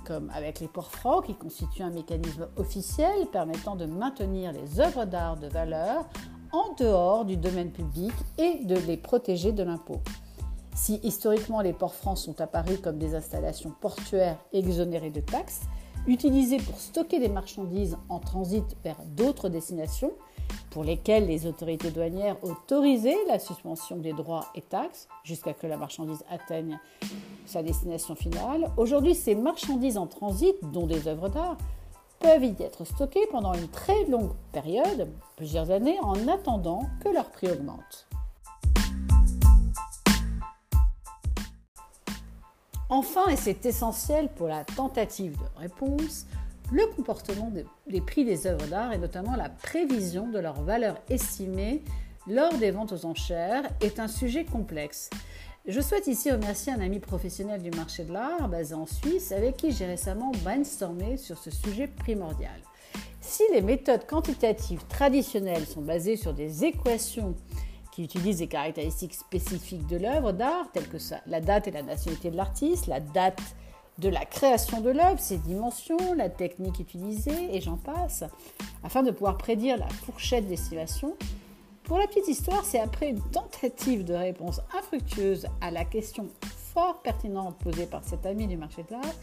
comme 0.05 0.29
avec 0.35 0.59
les 0.59 0.67
ports 0.67 0.91
francs 0.91 1.25
qui 1.25 1.35
constituent 1.35 1.83
un 1.83 1.91
mécanisme 1.91 2.47
officiel 2.57 3.25
permettant 3.31 3.75
de 3.75 3.85
maintenir 3.85 4.51
les 4.51 4.79
œuvres 4.79 5.05
d'art 5.05 5.37
de 5.37 5.47
valeur 5.47 6.05
en 6.51 6.73
dehors 6.77 7.25
du 7.25 7.37
domaine 7.37 7.71
public 7.71 8.13
et 8.37 8.65
de 8.65 8.75
les 8.75 8.97
protéger 8.97 9.51
de 9.51 9.63
l'impôt. 9.63 10.01
Si 10.75 10.99
historiquement 11.03 11.61
les 11.61 11.73
ports 11.73 11.95
francs 11.95 12.17
sont 12.17 12.41
apparus 12.41 12.79
comme 12.81 12.97
des 12.97 13.15
installations 13.15 13.71
portuaires 13.79 14.37
exonérées 14.51 15.09
de 15.09 15.21
taxes, 15.21 15.61
utilisés 16.07 16.57
pour 16.57 16.79
stocker 16.79 17.19
des 17.19 17.29
marchandises 17.29 17.97
en 18.09 18.19
transit 18.19 18.65
vers 18.83 18.97
d'autres 19.15 19.49
destinations, 19.49 20.11
pour 20.69 20.83
lesquelles 20.83 21.27
les 21.27 21.47
autorités 21.47 21.91
douanières 21.91 22.37
autorisaient 22.43 23.17
la 23.27 23.39
suspension 23.39 23.97
des 23.97 24.13
droits 24.13 24.47
et 24.55 24.61
taxes 24.61 25.07
jusqu'à 25.23 25.53
ce 25.53 25.61
que 25.61 25.67
la 25.67 25.77
marchandise 25.77 26.23
atteigne 26.29 26.79
sa 27.45 27.63
destination 27.63 28.15
finale. 28.15 28.71
Aujourd'hui, 28.77 29.15
ces 29.15 29.35
marchandises 29.35 29.97
en 29.97 30.07
transit, 30.07 30.55
dont 30.71 30.85
des 30.85 31.07
œuvres 31.07 31.29
d'art, 31.29 31.57
peuvent 32.19 32.43
y 32.43 32.55
être 32.63 32.85
stockées 32.85 33.27
pendant 33.31 33.53
une 33.53 33.67
très 33.67 34.05
longue 34.05 34.31
période, 34.51 35.09
plusieurs 35.35 35.71
années, 35.71 35.97
en 36.01 36.27
attendant 36.27 36.81
que 37.03 37.09
leur 37.09 37.29
prix 37.29 37.49
augmente. 37.51 38.07
Enfin, 42.89 43.27
et 43.29 43.35
c'est 43.35 43.65
essentiel 43.65 44.29
pour 44.29 44.47
la 44.47 44.63
tentative 44.63 45.33
de 45.33 45.59
réponse, 45.59 46.27
le 46.71 46.85
comportement 46.95 47.51
des 47.87 48.01
prix 48.01 48.25
des 48.25 48.47
œuvres 48.47 48.67
d'art 48.67 48.93
et 48.93 48.97
notamment 48.97 49.35
la 49.35 49.49
prévision 49.49 50.27
de 50.27 50.39
leur 50.39 50.61
valeur 50.61 50.97
estimée 51.09 51.83
lors 52.27 52.53
des 52.53 52.71
ventes 52.71 52.91
aux 52.91 53.05
enchères 53.05 53.63
est 53.81 53.99
un 53.99 54.07
sujet 54.07 54.45
complexe. 54.45 55.09
Je 55.67 55.81
souhaite 55.81 56.05
ici 56.05 56.31
remercier 56.31 56.73
un 56.73 56.79
ami 56.79 56.99
professionnel 56.99 57.61
du 57.61 57.71
marché 57.71 58.03
de 58.03 58.13
l'art 58.13 58.49
basé 58.49 58.75
en 58.75 58.85
Suisse 58.85 59.31
avec 59.31 59.57
qui 59.57 59.71
j'ai 59.71 59.87
récemment 59.87 60.31
brainstormé 60.43 61.17
sur 61.17 61.39
ce 61.39 61.49
sujet 61.49 61.87
primordial. 61.87 62.59
Si 63.19 63.41
les 63.51 63.61
méthodes 63.61 64.05
quantitatives 64.05 64.85
traditionnelles 64.87 65.65
sont 65.65 65.81
basées 65.81 66.17
sur 66.17 66.33
des 66.33 66.65
équations 66.65 67.33
qui 67.95 68.03
utilisent 68.03 68.39
des 68.39 68.47
caractéristiques 68.47 69.13
spécifiques 69.13 69.87
de 69.87 69.95
l'œuvre 69.95 70.33
d'art, 70.33 70.69
telles 70.73 70.89
que 70.89 70.97
la 71.27 71.39
date 71.39 71.69
et 71.69 71.71
la 71.71 71.81
nationalité 71.81 72.29
de 72.29 72.35
l'artiste, 72.35 72.87
la 72.87 72.99
date 72.99 73.41
de 73.99 74.09
la 74.09 74.25
création 74.25 74.81
de 74.81 74.89
l'œuvre, 74.89 75.17
ses 75.17 75.37
dimensions, 75.37 76.13
la 76.13 76.27
technique 76.27 76.81
utilisée, 76.81 77.55
et 77.55 77.61
j'en 77.61 77.77
passe, 77.77 78.25
afin 78.83 79.01
de 79.01 79.11
pouvoir 79.11 79.37
prédire 79.37 79.77
la 79.77 79.87
fourchette 79.87 80.45
d'estimation, 80.45 81.15
pour 81.83 81.97
la 81.97 82.07
petite 82.07 82.27
histoire, 82.27 82.65
c'est 82.65 82.81
après 82.81 83.11
une 83.11 83.21
tentative 83.21 84.03
de 84.03 84.13
réponse 84.13 84.59
infructueuse 84.77 85.47
à 85.61 85.71
la 85.71 85.85
question 85.85 86.27
fort 86.73 87.01
pertinente 87.01 87.55
posée 87.59 87.85
par 87.85 88.03
cet 88.03 88.25
ami 88.25 88.45
du 88.45 88.57
marché 88.57 88.83
de 88.83 88.91
l'art 88.91 89.15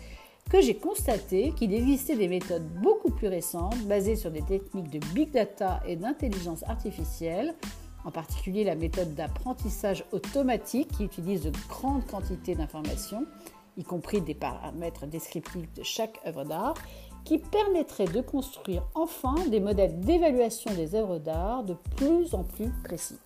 que 0.50 0.60
j'ai 0.60 0.74
constaté 0.74 1.52
qu'il 1.52 1.72
existait 1.74 2.16
des 2.16 2.28
méthodes 2.28 2.66
beaucoup 2.82 3.10
plus 3.10 3.28
récentes 3.28 3.78
basées 3.86 4.16
sur 4.16 4.30
des 4.30 4.42
techniques 4.42 4.90
de 4.90 4.98
big 5.14 5.30
data 5.30 5.80
et 5.86 5.96
d'intelligence 5.96 6.62
artificielle, 6.64 7.54
en 8.04 8.10
particulier 8.10 8.64
la 8.64 8.74
méthode 8.74 9.14
d'apprentissage 9.14 10.04
automatique 10.12 10.88
qui 10.96 11.04
utilise 11.04 11.42
de 11.42 11.52
grandes 11.68 12.06
quantités 12.06 12.54
d'informations, 12.54 13.26
y 13.76 13.84
compris 13.84 14.20
des 14.20 14.34
paramètres 14.34 15.06
descriptifs 15.06 15.72
de 15.74 15.82
chaque 15.82 16.20
œuvre 16.26 16.44
d'art, 16.44 16.74
qui 17.24 17.38
permettrait 17.38 18.06
de 18.06 18.20
construire 18.20 18.82
enfin 18.94 19.34
des 19.48 19.60
modèles 19.60 20.00
d'évaluation 20.00 20.74
des 20.74 20.94
œuvres 20.94 21.18
d'art 21.18 21.62
de 21.62 21.74
plus 21.96 22.34
en 22.34 22.42
plus 22.42 22.70
précis. 22.84 23.18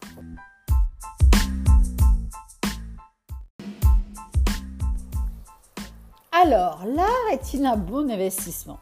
Alors, 6.32 6.84
l'art 6.84 7.32
est-il 7.32 7.64
un 7.64 7.78
bon 7.78 8.10
investissement? 8.10 8.78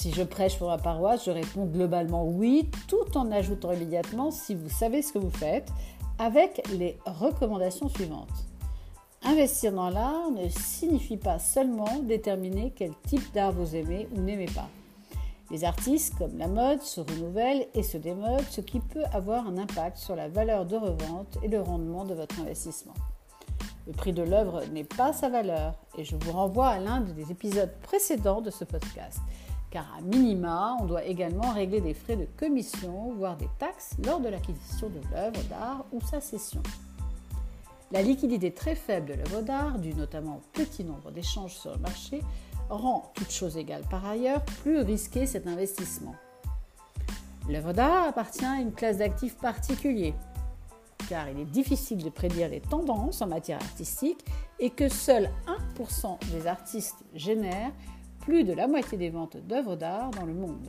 Si 0.00 0.14
je 0.14 0.22
prêche 0.22 0.58
pour 0.58 0.68
ma 0.68 0.78
paroisse, 0.78 1.26
je 1.26 1.30
réponds 1.30 1.66
globalement 1.66 2.24
oui, 2.24 2.70
tout 2.88 3.18
en 3.18 3.30
ajoutant 3.30 3.70
immédiatement 3.72 4.30
si 4.30 4.54
vous 4.54 4.70
savez 4.70 5.02
ce 5.02 5.12
que 5.12 5.18
vous 5.18 5.28
faites, 5.28 5.70
avec 6.18 6.66
les 6.72 6.96
recommandations 7.04 7.90
suivantes. 7.90 8.46
Investir 9.22 9.72
dans 9.72 9.90
l'art 9.90 10.30
ne 10.30 10.48
signifie 10.48 11.18
pas 11.18 11.38
seulement 11.38 11.98
déterminer 11.98 12.72
quel 12.74 12.92
type 13.08 13.30
d'art 13.34 13.52
vous 13.52 13.76
aimez 13.76 14.08
ou 14.16 14.22
n'aimez 14.22 14.46
pas. 14.46 14.70
Les 15.50 15.64
artistes, 15.64 16.14
comme 16.16 16.38
la 16.38 16.48
mode, 16.48 16.80
se 16.80 17.02
renouvellent 17.02 17.66
et 17.74 17.82
se 17.82 17.98
démodent, 17.98 18.48
ce 18.48 18.62
qui 18.62 18.80
peut 18.80 19.04
avoir 19.12 19.46
un 19.46 19.58
impact 19.58 19.98
sur 19.98 20.16
la 20.16 20.30
valeur 20.30 20.64
de 20.64 20.76
revente 20.76 21.36
et 21.42 21.48
le 21.48 21.60
rendement 21.60 22.06
de 22.06 22.14
votre 22.14 22.40
investissement. 22.40 22.94
Le 23.86 23.92
prix 23.92 24.14
de 24.14 24.22
l'œuvre 24.22 24.62
n'est 24.72 24.84
pas 24.84 25.12
sa 25.12 25.28
valeur 25.28 25.74
et 25.98 26.04
je 26.04 26.16
vous 26.16 26.32
renvoie 26.32 26.68
à 26.68 26.78
l'un 26.78 27.02
des 27.02 27.30
épisodes 27.30 27.72
précédents 27.82 28.40
de 28.40 28.50
ce 28.50 28.64
podcast, 28.64 29.20
car 29.70 29.86
à 29.96 30.00
minima, 30.00 30.76
on 30.80 30.84
doit 30.84 31.04
également 31.04 31.52
régler 31.52 31.80
des 31.80 31.94
frais 31.94 32.16
de 32.16 32.26
commission, 32.36 33.12
voire 33.14 33.36
des 33.36 33.48
taxes 33.58 33.96
lors 34.04 34.20
de 34.20 34.28
l'acquisition 34.28 34.88
de 34.88 35.00
l'œuvre 35.12 35.42
d'art 35.48 35.84
ou 35.92 36.00
sa 36.00 36.20
cession. 36.20 36.62
La 37.92 38.02
liquidité 38.02 38.52
très 38.52 38.74
faible 38.74 39.08
de 39.08 39.14
l'œuvre 39.14 39.42
d'art, 39.42 39.78
due 39.78 39.94
notamment 39.94 40.36
au 40.36 40.42
petit 40.52 40.84
nombre 40.84 41.10
d'échanges 41.10 41.54
sur 41.54 41.72
le 41.72 41.78
marché, 41.78 42.20
rend, 42.68 43.10
toute 43.14 43.30
chose 43.30 43.56
égale 43.56 43.82
par 43.90 44.04
ailleurs, 44.06 44.44
plus 44.62 44.80
risqué 44.80 45.26
cet 45.26 45.46
investissement. 45.46 46.14
L'œuvre 47.48 47.72
d'art 47.72 48.08
appartient 48.08 48.44
à 48.44 48.60
une 48.60 48.72
classe 48.72 48.98
d'actifs 48.98 49.36
particuliers, 49.36 50.14
car 51.08 51.28
il 51.28 51.40
est 51.40 51.50
difficile 51.50 52.02
de 52.02 52.10
prédire 52.10 52.48
les 52.48 52.60
tendances 52.60 53.22
en 53.22 53.26
matière 53.26 53.58
artistique 53.60 54.24
et 54.60 54.70
que 54.70 54.88
seul 54.88 55.28
1% 55.76 56.18
des 56.32 56.46
artistes 56.46 57.04
génèrent 57.14 57.72
plus 58.20 58.44
de 58.44 58.52
la 58.52 58.68
moitié 58.68 58.96
des 58.96 59.10
ventes 59.10 59.36
d'œuvres 59.36 59.76
d'art 59.76 60.10
dans 60.10 60.26
le 60.26 60.34
monde. 60.34 60.68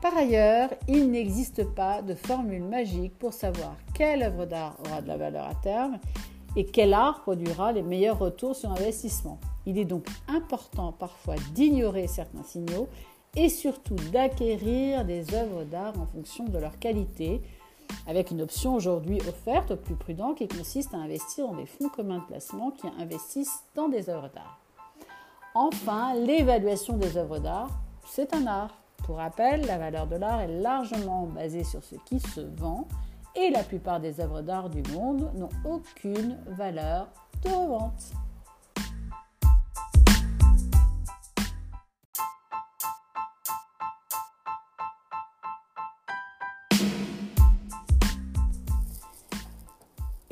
Par 0.00 0.16
ailleurs, 0.16 0.70
il 0.88 1.10
n'existe 1.10 1.64
pas 1.74 2.00
de 2.00 2.14
formule 2.14 2.64
magique 2.64 3.18
pour 3.18 3.34
savoir 3.34 3.76
quelle 3.94 4.22
œuvre 4.22 4.46
d'art 4.46 4.76
aura 4.86 5.02
de 5.02 5.08
la 5.08 5.18
valeur 5.18 5.46
à 5.46 5.54
terme 5.54 5.98
et 6.56 6.64
quel 6.64 6.94
art 6.94 7.20
produira 7.20 7.72
les 7.72 7.82
meilleurs 7.82 8.18
retours 8.18 8.56
sur 8.56 8.70
investissement. 8.70 9.38
Il 9.66 9.78
est 9.78 9.84
donc 9.84 10.06
important 10.26 10.92
parfois 10.92 11.36
d'ignorer 11.54 12.06
certains 12.06 12.42
signaux 12.42 12.88
et 13.36 13.48
surtout 13.48 13.96
d'acquérir 14.10 15.04
des 15.04 15.34
œuvres 15.34 15.64
d'art 15.64 15.92
en 16.00 16.06
fonction 16.06 16.44
de 16.44 16.58
leur 16.58 16.78
qualité, 16.78 17.42
avec 18.06 18.30
une 18.30 18.42
option 18.42 18.74
aujourd'hui 18.74 19.20
offerte 19.28 19.72
aux 19.72 19.76
plus 19.76 19.94
prudents 19.94 20.34
qui 20.34 20.48
consiste 20.48 20.94
à 20.94 20.98
investir 20.98 21.46
dans 21.46 21.56
des 21.56 21.66
fonds 21.66 21.88
communs 21.88 22.18
de 22.18 22.24
placement 22.24 22.70
qui 22.70 22.86
investissent 22.98 23.64
dans 23.74 23.88
des 23.88 24.08
œuvres 24.08 24.30
d'art. 24.34 24.59
Enfin, 25.54 26.14
l'évaluation 26.14 26.96
des 26.96 27.16
œuvres 27.16 27.40
d'art, 27.40 27.70
c'est 28.06 28.34
un 28.34 28.46
art. 28.46 28.80
Pour 29.04 29.16
rappel, 29.16 29.66
la 29.66 29.78
valeur 29.78 30.06
de 30.06 30.14
l'art 30.14 30.40
est 30.42 30.60
largement 30.60 31.26
basée 31.26 31.64
sur 31.64 31.82
ce 31.82 31.96
qui 32.04 32.20
se 32.20 32.40
vend 32.40 32.86
et 33.34 33.50
la 33.50 33.64
plupart 33.64 33.98
des 33.98 34.20
œuvres 34.20 34.42
d'art 34.42 34.70
du 34.70 34.82
monde 34.92 35.30
n'ont 35.34 35.48
aucune 35.64 36.38
valeur 36.46 37.08
de 37.42 37.48
revente. 37.48 38.12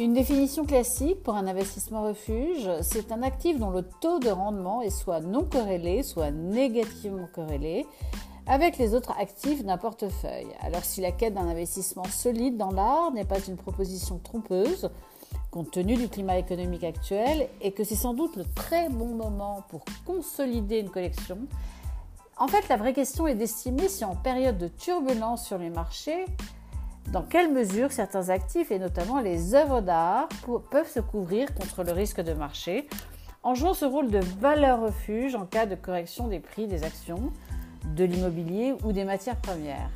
Une 0.01 0.15
définition 0.15 0.65
classique 0.65 1.25
pour 1.25 1.35
un 1.35 1.49
investissement 1.49 2.05
refuge, 2.05 2.71
c'est 2.83 3.11
un 3.11 3.25
actif 3.25 3.59
dont 3.59 3.71
le 3.71 3.83
taux 3.83 4.21
de 4.21 4.29
rendement 4.29 4.81
est 4.81 4.91
soit 4.91 5.19
non 5.19 5.43
corrélé, 5.43 6.05
soit 6.05 6.31
négativement 6.31 7.27
corrélé 7.35 7.85
avec 8.47 8.79
les 8.79 8.95
autres 8.95 9.11
actifs 9.19 9.65
d'un 9.65 9.77
portefeuille. 9.77 10.47
Alors 10.61 10.85
si 10.85 11.01
la 11.01 11.11
quête 11.11 11.35
d'un 11.35 11.49
investissement 11.49 12.05
solide 12.05 12.57
dans 12.57 12.71
l'art 12.71 13.11
n'est 13.11 13.25
pas 13.25 13.41
une 13.41 13.57
proposition 13.57 14.21
trompeuse, 14.23 14.89
compte 15.51 15.73
tenu 15.73 15.97
du 15.97 16.09
climat 16.09 16.39
économique 16.39 16.85
actuel, 16.85 17.49
et 17.61 17.73
que 17.73 17.83
c'est 17.83 17.97
sans 17.97 18.15
doute 18.15 18.37
le 18.37 18.45
très 18.45 18.89
bon 18.91 19.17
moment 19.17 19.65
pour 19.69 19.85
consolider 20.07 20.79
une 20.79 20.91
collection, 20.91 21.39
en 22.37 22.47
fait 22.47 22.69
la 22.69 22.77
vraie 22.77 22.93
question 22.93 23.27
est 23.27 23.35
d'estimer 23.35 23.89
si 23.89 24.05
en 24.05 24.15
période 24.15 24.59
de 24.59 24.69
turbulence 24.69 25.45
sur 25.45 25.59
les 25.59 25.71
marchés, 25.71 26.25
dans 27.13 27.23
quelle 27.23 27.51
mesure 27.51 27.91
certains 27.91 28.29
actifs, 28.29 28.71
et 28.71 28.79
notamment 28.79 29.21
les 29.21 29.55
œuvres 29.55 29.81
d'art, 29.81 30.29
peuvent 30.71 30.91
se 30.91 31.01
couvrir 31.01 31.55
contre 31.55 31.83
le 31.83 31.93
risque 31.93 32.21
de 32.21 32.35
marché 32.35 32.89
en 33.43 33.55
jouant 33.55 33.73
ce 33.73 33.85
rôle 33.85 34.11
de 34.11 34.21
valeur 34.41 34.81
refuge 34.81 35.35
en 35.35 35.47
cas 35.47 35.65
de 35.65 35.75
correction 35.75 36.29
des 36.29 36.41
prix 36.41 36.67
des 36.67 36.85
actions, 36.85 37.33
de 37.97 38.05
l'immobilier 38.05 38.75
ou 38.85 38.93
des 38.93 39.05
matières 39.05 39.41
premières. 39.41 39.91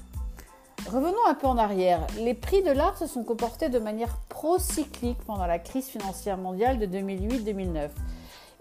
Revenons 0.88 1.26
un 1.28 1.34
peu 1.34 1.46
en 1.46 1.58
arrière. 1.58 2.06
Les 2.18 2.34
prix 2.34 2.62
de 2.62 2.70
l'art 2.70 2.96
se 2.96 3.06
sont 3.06 3.24
comportés 3.24 3.68
de 3.68 3.78
manière 3.78 4.16
procyclique 4.28 5.18
pendant 5.26 5.46
la 5.46 5.58
crise 5.58 5.86
financière 5.86 6.38
mondiale 6.38 6.78
de 6.78 6.86
2008-2009. 6.86 7.90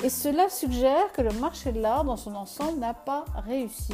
Et 0.04 0.10
cela 0.10 0.50
suggère 0.50 1.12
que 1.14 1.22
le 1.22 1.32
marché 1.40 1.72
de 1.72 1.80
l'art 1.80 2.04
dans 2.04 2.18
son 2.18 2.36
ensemble 2.36 2.80
n'a 2.80 2.94
pas 2.94 3.24
réussi 3.46 3.94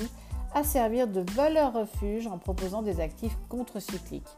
à 0.54 0.64
servir 0.64 1.08
de 1.08 1.24
valeur 1.34 1.74
refuge 1.74 2.28
en 2.28 2.38
proposant 2.38 2.82
des 2.82 3.00
actifs 3.00 3.38
contre-cycliques 3.50 4.38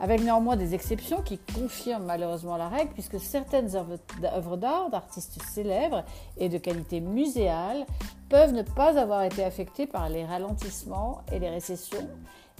avec 0.00 0.22
néanmoins 0.22 0.56
des 0.56 0.74
exceptions 0.74 1.22
qui 1.22 1.38
confirment 1.38 2.04
malheureusement 2.04 2.56
la 2.56 2.68
règle, 2.68 2.92
puisque 2.92 3.18
certaines 3.18 3.74
œuvres 3.76 4.56
d'art 4.56 4.90
d'artistes 4.90 5.40
célèbres 5.42 6.04
et 6.36 6.48
de 6.48 6.58
qualité 6.58 7.00
muséale 7.00 7.86
peuvent 8.28 8.52
ne 8.52 8.62
pas 8.62 8.98
avoir 8.98 9.22
été 9.22 9.44
affectées 9.44 9.86
par 9.86 10.08
les 10.08 10.24
ralentissements 10.24 11.22
et 11.32 11.38
les 11.38 11.48
récessions, 11.48 12.08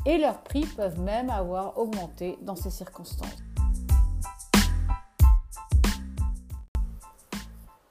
et 0.06 0.18
leurs 0.18 0.40
prix 0.42 0.64
peuvent 0.64 1.00
même 1.00 1.30
avoir 1.30 1.78
augmenté 1.78 2.38
dans 2.42 2.56
ces 2.56 2.70
circonstances. 2.70 3.42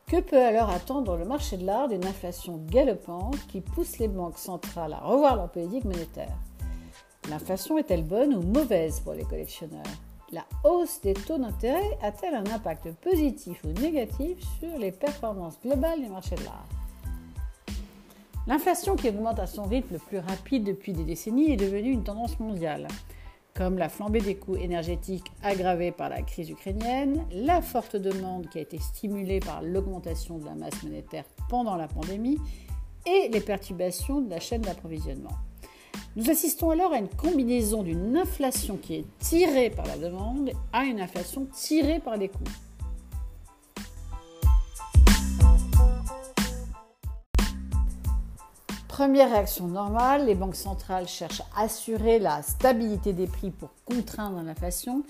Que 0.07 0.21
peut 0.21 0.41
alors 0.41 0.69
attendre 0.69 1.17
le 1.17 1.25
marché 1.25 1.57
de 1.57 1.65
l'art 1.65 1.87
d'une 1.87 2.05
inflation 2.05 2.57
galopante 2.67 3.37
qui 3.47 3.59
pousse 3.59 3.97
les 3.97 4.07
banques 4.07 4.37
centrales 4.37 4.93
à 4.93 4.99
revoir 4.99 5.35
leur 5.35 5.49
politique 5.49 5.83
monétaire? 5.83 6.37
L'inflation 7.29 7.77
est-elle 7.79 8.03
bonne 8.03 8.35
ou 8.35 8.41
mauvaise 8.41 8.99
pour 8.99 9.13
les 9.13 9.23
collectionneurs? 9.23 9.83
La 10.31 10.45
hausse 10.63 11.01
des 11.01 11.13
taux 11.13 11.37
d'intérêt 11.37 11.97
a-t-elle 12.01 12.35
un 12.35 12.45
impact 12.53 12.91
positif 13.01 13.63
ou 13.63 13.79
négatif 13.79 14.37
sur 14.59 14.77
les 14.77 14.91
performances 14.91 15.59
globales 15.59 16.01
du 16.01 16.09
marché 16.09 16.35
de 16.35 16.43
l'art? 16.43 16.67
L'inflation 18.45 18.95
qui 18.95 19.09
augmente 19.09 19.39
à 19.39 19.47
son 19.47 19.63
rythme 19.63 19.93
le 19.93 19.99
plus 19.99 20.19
rapide 20.19 20.65
depuis 20.65 20.93
des 20.93 21.03
décennies 21.03 21.51
est 21.51 21.57
devenue 21.57 21.91
une 21.91 22.03
tendance 22.03 22.39
mondiale. 22.39 22.87
Comme 23.55 23.79
la 23.79 23.89
flambée 23.89 24.19
des 24.19 24.35
coûts 24.35 24.57
énergétiques 24.57 25.31
aggravée 25.41 25.91
par 25.91 26.09
la 26.09 26.21
crise 26.21 26.51
ukrainienne, 26.51 27.25
la 27.31 27.63
forte 27.63 27.95
demande 27.95 28.49
qui 28.49 28.59
a 28.59 28.61
été 28.61 28.77
stimulée 28.77 29.39
par 29.39 29.63
l'augmentation 29.63 30.37
de 30.37 30.45
la 30.45 30.53
masse 30.53 30.83
monétaire 30.83 31.23
pendant 31.49 31.75
la 31.75 31.87
pandémie 31.87 32.37
et 33.07 33.29
les 33.29 33.41
perturbations 33.41 34.21
de 34.21 34.29
la 34.29 34.39
chaîne 34.39 34.61
d'approvisionnement. 34.61 35.37
Nous 36.15 36.29
assistons 36.29 36.69
alors 36.69 36.93
à 36.93 36.97
une 36.97 37.09
combinaison 37.09 37.83
d'une 37.83 38.15
inflation 38.15 38.77
qui 38.77 38.95
est 38.95 39.05
tirée 39.19 39.69
par 39.69 39.85
la 39.85 39.97
demande 39.97 40.51
à 40.71 40.85
une 40.85 41.01
inflation 41.01 41.45
tirée 41.53 41.99
par 41.99 42.17
les 42.17 42.29
coûts. 42.29 42.43
Première 48.87 49.29
réaction 49.29 49.67
normale, 49.67 50.25
les 50.25 50.35
banques 50.35 50.55
centrales 50.55 51.09
cherchent 51.09 51.41
à 51.53 51.63
assurer 51.63 52.17
la 52.17 52.41
stabilité 52.41 53.11
des 53.11 53.27
prix 53.27 53.51
pour 53.51 53.71
contraindre 53.83 54.41
l'inflation 54.41 55.03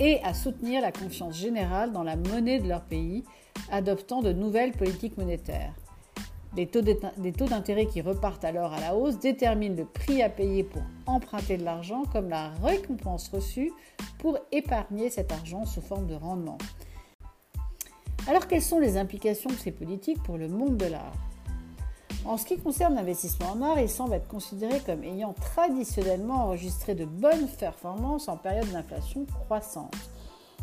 et 0.00 0.20
à 0.24 0.34
soutenir 0.34 0.82
la 0.82 0.90
confiance 0.90 1.36
générale 1.36 1.92
dans 1.92 2.02
la 2.02 2.16
monnaie 2.16 2.58
de 2.58 2.68
leur 2.68 2.82
pays, 2.82 3.22
adoptant 3.70 4.22
de 4.22 4.32
nouvelles 4.32 4.72
politiques 4.72 5.16
monétaires. 5.16 5.72
Les 6.56 6.66
taux 6.66 6.82
d'intérêt 7.46 7.86
qui 7.86 8.00
repartent 8.00 8.44
alors 8.44 8.72
à 8.72 8.80
la 8.80 8.96
hausse 8.96 9.18
déterminent 9.18 9.76
le 9.76 9.84
prix 9.84 10.22
à 10.22 10.28
payer 10.28 10.64
pour 10.64 10.82
emprunter 11.06 11.56
de 11.56 11.64
l'argent 11.64 12.04
comme 12.12 12.28
la 12.30 12.50
récompense 12.62 13.28
reçue 13.28 13.72
pour 14.18 14.38
épargner 14.50 15.10
cet 15.10 15.30
argent 15.30 15.64
sous 15.66 15.82
forme 15.82 16.06
de 16.06 16.14
rendement. 16.14 16.58
Alors 18.26 18.46
quelles 18.46 18.62
sont 18.62 18.80
les 18.80 18.96
implications 18.96 19.50
de 19.50 19.56
ces 19.56 19.72
politiques 19.72 20.22
pour 20.22 20.36
le 20.36 20.48
monde 20.48 20.76
de 20.76 20.86
l'art? 20.86 21.14
En 22.24 22.36
ce 22.36 22.44
qui 22.44 22.58
concerne 22.58 22.96
l'investissement 22.96 23.52
en 23.52 23.62
art, 23.62 23.78
il 23.78 23.88
semble 23.88 24.14
être 24.14 24.28
considéré 24.28 24.80
comme 24.80 25.04
ayant 25.04 25.34
traditionnellement 25.34 26.44
enregistré 26.44 26.94
de 26.94 27.04
bonnes 27.04 27.48
performances 27.58 28.28
en 28.28 28.36
période 28.36 28.70
d'inflation 28.70 29.24
croissante. 29.24 29.94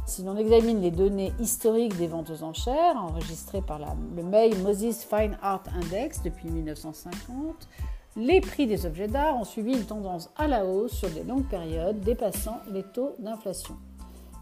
Si 0.06 0.22
l'on 0.22 0.38
examine 0.38 0.82
les 0.82 0.92
données 0.92 1.34
historiques 1.40 1.98
des 1.98 2.08
ventes 2.08 2.30
aux 2.30 2.44
enchères, 2.44 2.96
enregistrées 2.96 3.62
par 3.62 3.80
le 3.80 4.22
May 4.24 4.52
Moses 4.62 5.04
Fine 5.04 5.36
Art 5.42 5.64
Index 5.76 6.22
depuis 6.22 6.48
1950, 6.48 7.68
les 8.16 8.40
prix 8.40 8.68
des 8.68 8.86
objets 8.86 9.08
d'art 9.08 9.36
ont 9.36 9.44
suivi 9.44 9.74
une 9.74 9.86
tendance 9.86 10.30
à 10.38 10.48
la 10.48 10.64
hausse 10.64 10.94
sur 10.94 11.10
des 11.10 11.24
longues 11.24 11.48
périodes 11.48 12.00
dépassant 12.02 12.60
les 12.72 12.84
taux 12.84 13.16
d'inflation. 13.18 13.76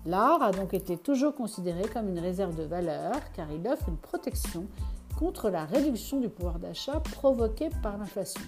L'art 0.05 0.43
a 0.43 0.51
donc 0.51 0.73
été 0.73 0.97
toujours 0.97 1.33
considéré 1.33 1.83
comme 1.87 2.09
une 2.09 2.19
réserve 2.19 2.57
de 2.57 2.63
valeur 2.63 3.13
car 3.33 3.47
il 3.49 3.65
offre 3.65 3.87
une 3.87 3.97
protection 3.97 4.67
contre 5.17 5.49
la 5.49 5.63
réduction 5.63 6.19
du 6.19 6.27
pouvoir 6.27 6.59
d'achat 6.59 6.99
provoquée 6.99 7.69
par 7.81 7.97
l'inflation. 7.97 8.41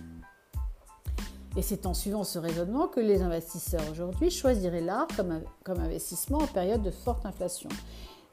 Et 1.58 1.62
c'est 1.62 1.86
en 1.86 1.94
suivant 1.94 2.26
ce 2.26 2.38
raisonnement 2.38 2.88
que 2.88 3.00
les 3.00 3.22
investisseurs 3.22 3.84
aujourd'hui 3.89 4.30
choisiraient 4.30 4.82
l'art 4.82 5.08
comme, 5.15 5.80
investissement 5.80 6.39
en 6.39 6.48
période 6.48 6.82
de 6.82 6.91
forte 6.91 7.26
inflation. 7.26 7.70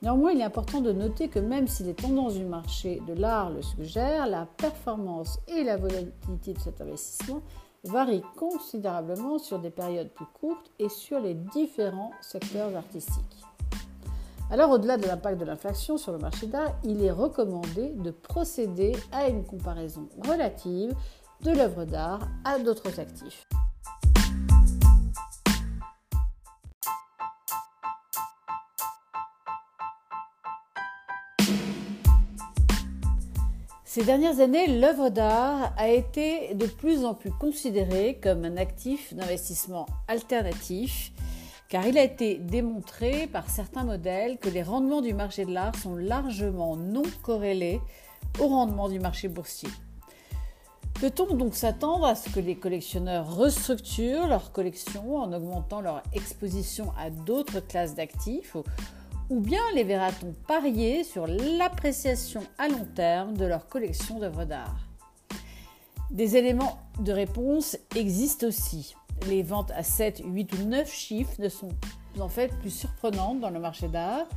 Néanmoins, 0.02 0.32
il 0.32 0.40
est 0.40 0.44
important 0.44 0.80
de 0.80 0.90
noter 0.90 1.28
que 1.28 1.38
même 1.38 1.68
si 1.68 1.84
les 1.84 1.94
tendances 1.94 2.34
du 2.34 2.44
marché 2.44 3.00
de 3.06 3.14
l'art 3.14 3.50
le 3.50 3.62
suggèrent, 3.62 4.26
la 4.26 4.46
performance 4.56 5.38
et 5.46 5.62
la 5.62 5.76
volatilité 5.76 6.54
de 6.54 6.58
cet 6.58 6.80
investissement 6.80 7.40
varient 7.84 8.24
considérablement 8.36 9.38
sur 9.38 9.60
des 9.60 9.70
périodes 9.70 10.10
plus 10.10 10.26
courtes 10.40 10.70
et 10.80 10.88
sur 10.88 11.20
les 11.20 11.34
différents 11.34 12.10
secteurs 12.20 12.74
artistiques. 12.76 13.44
Alors 14.50 14.70
au-delà 14.70 14.98
de 14.98 15.06
l'impact 15.06 15.38
de 15.40 15.44
l'inflation 15.44 15.96
sur 15.96 16.12
le 16.12 16.18
marché 16.18 16.46
d'art, 16.46 16.74
il 16.84 17.02
est 17.02 17.10
recommandé 17.10 17.90
de 17.90 18.10
procéder 18.10 18.92
à 19.10 19.28
une 19.28 19.44
comparaison 19.44 20.08
relative 20.28 20.92
de 21.42 21.50
l'œuvre 21.50 21.84
d'art 21.84 22.28
à 22.44 22.58
d'autres 22.58 23.00
actifs. 23.00 23.46
Ces 33.84 34.04
dernières 34.04 34.40
années, 34.40 34.80
l'œuvre 34.80 35.10
d'art 35.10 35.74
a 35.76 35.88
été 35.88 36.54
de 36.54 36.66
plus 36.66 37.04
en 37.04 37.12
plus 37.12 37.30
considérée 37.30 38.18
comme 38.22 38.44
un 38.44 38.56
actif 38.56 39.12
d'investissement 39.12 39.86
alternatif 40.08 41.12
car 41.68 41.86
il 41.86 41.96
a 41.96 42.02
été 42.02 42.36
démontré 42.36 43.26
par 43.26 43.48
certains 43.48 43.84
modèles 43.84 44.38
que 44.38 44.48
les 44.48 44.62
rendements 44.62 45.00
du 45.00 45.14
marché 45.14 45.44
de 45.44 45.52
l'art 45.52 45.74
sont 45.74 45.94
largement 45.94 46.76
non 46.76 47.02
corrélés 47.22 47.80
au 48.38 48.48
rendement 48.48 48.88
du 48.88 49.00
marché 49.00 49.28
boursier. 49.28 49.70
Peut-on 51.02 51.34
donc 51.34 51.56
s'attendre 51.56 52.06
à 52.06 52.14
ce 52.14 52.30
que 52.30 52.38
les 52.38 52.54
collectionneurs 52.54 53.34
restructurent 53.34 54.28
leur 54.28 54.52
collection 54.52 55.16
en 55.16 55.32
augmentant 55.32 55.80
leur 55.80 56.00
exposition 56.12 56.92
à 56.96 57.10
d'autres 57.10 57.58
classes 57.58 57.96
d'actifs 57.96 58.56
ou 59.28 59.40
bien 59.40 59.62
les 59.74 59.82
verra-t-on 59.82 60.32
parier 60.46 61.02
sur 61.02 61.26
l'appréciation 61.26 62.42
à 62.56 62.68
long 62.68 62.86
terme 62.94 63.36
de 63.36 63.44
leur 63.44 63.66
collection 63.66 64.20
d'œuvres 64.20 64.44
d'art? 64.44 64.76
Des 66.12 66.36
éléments 66.36 66.78
de 67.00 67.10
réponse 67.10 67.76
existent 67.96 68.46
aussi. 68.46 68.94
Les 69.26 69.42
ventes 69.42 69.72
à 69.72 69.82
7, 69.82 70.22
8 70.24 70.52
ou 70.52 70.68
9 70.68 70.88
chiffres 70.88 71.34
ne 71.40 71.48
sont 71.48 71.70
en 72.20 72.28
fait 72.28 72.56
plus 72.60 72.70
surprenantes 72.70 73.40
dans 73.40 73.50
le 73.50 73.58
marché 73.58 73.88
d'art, 73.88 74.28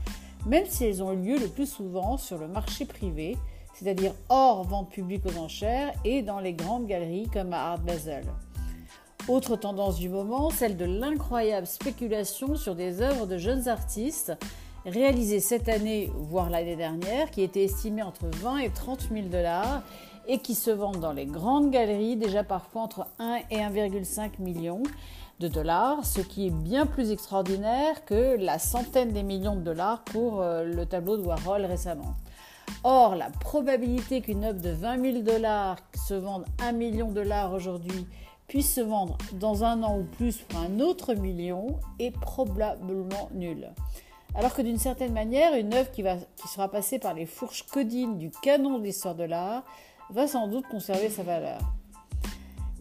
même 0.47 0.65
si 0.67 0.85
elles 0.85 1.03
ont 1.03 1.11
lieu 1.11 1.37
le 1.37 1.47
plus 1.47 1.67
souvent 1.67 2.17
sur 2.17 2.39
le 2.39 2.47
marché 2.47 2.85
privé, 2.85 3.37
c'est-à-dire 3.75 4.13
hors 4.29 4.63
vente 4.63 4.89
publique 4.89 5.25
aux 5.25 5.37
enchères 5.37 5.93
et 6.03 6.21
dans 6.21 6.39
les 6.39 6.53
grandes 6.53 6.87
galeries 6.87 7.29
comme 7.31 7.53
à 7.53 7.71
Art 7.71 7.79
Basel. 7.79 8.25
Autre 9.27 9.55
tendance 9.55 9.97
du 9.97 10.07
moment, 10.07 10.49
celle 10.49 10.77
de 10.77 10.85
l'incroyable 10.85 11.67
spéculation 11.67 12.55
sur 12.55 12.75
des 12.75 13.01
œuvres 13.01 13.25
de 13.25 13.37
jeunes 13.37 13.67
artistes 13.67 14.33
réalisées 14.85 15.39
cette 15.39 15.67
année, 15.67 16.11
voire 16.13 16.49
l'année 16.49 16.75
dernière, 16.75 17.31
qui 17.31 17.41
étaient 17.41 17.63
estimées 17.63 18.03
entre 18.03 18.27
20 18.27 18.57
et 18.59 18.69
30 18.69 19.09
000 19.11 19.27
dollars 19.27 19.81
et 20.27 20.39
qui 20.39 20.55
se 20.55 20.71
vendent 20.71 20.99
dans 20.99 21.13
les 21.13 21.25
grandes 21.25 21.71
galeries 21.71 22.15
déjà 22.15 22.43
parfois 22.43 22.83
entre 22.83 23.07
1 23.19 23.39
et 23.49 23.57
1,5 23.57 24.39
million 24.39 24.83
de 25.39 25.47
dollars, 25.47 26.05
ce 26.05 26.21
qui 26.21 26.47
est 26.47 26.51
bien 26.51 26.85
plus 26.85 27.11
extraordinaire 27.11 28.05
que 28.05 28.37
la 28.37 28.57
centaine 28.57 29.11
des 29.11 29.23
millions 29.23 29.55
de 29.55 29.61
dollars 29.61 30.03
pour 30.03 30.41
euh, 30.41 30.63
le 30.63 30.85
tableau 30.85 31.17
de 31.17 31.23
Warhol 31.23 31.65
récemment. 31.65 32.15
Or, 32.83 33.15
la 33.15 33.29
probabilité 33.29 34.21
qu'une 34.21 34.43
œuvre 34.43 34.61
de 34.61 34.69
20 34.69 35.01
000 35.01 35.23
dollars 35.23 35.77
se 36.07 36.13
vende 36.13 36.45
1 36.61 36.71
million 36.73 37.09
de 37.09 37.15
dollars 37.15 37.53
aujourd'hui 37.53 38.07
puisse 38.47 38.75
se 38.75 38.81
vendre 38.81 39.17
dans 39.33 39.63
un 39.63 39.81
an 39.83 39.97
ou 39.99 40.03
plus 40.03 40.37
pour 40.37 40.59
un 40.59 40.79
autre 40.79 41.13
million 41.13 41.79
est 41.99 42.11
probablement 42.11 43.29
nulle. 43.33 43.71
Alors 44.35 44.53
que 44.53 44.61
d'une 44.61 44.77
certaine 44.77 45.13
manière, 45.13 45.55
une 45.55 45.73
œuvre 45.73 45.91
qui, 45.91 46.03
qui 46.35 46.47
sera 46.47 46.69
passée 46.69 46.99
par 46.99 47.13
les 47.13 47.25
fourches 47.25 47.63
codines 47.63 48.17
du 48.17 48.29
canon 48.29 48.77
de 48.77 48.83
l'histoire 48.83 49.15
de 49.15 49.23
l'art 49.23 49.63
va 50.09 50.27
sans 50.27 50.47
doute 50.47 50.67
conserver 50.67 51.09
sa 51.09 51.23
valeur. 51.23 51.59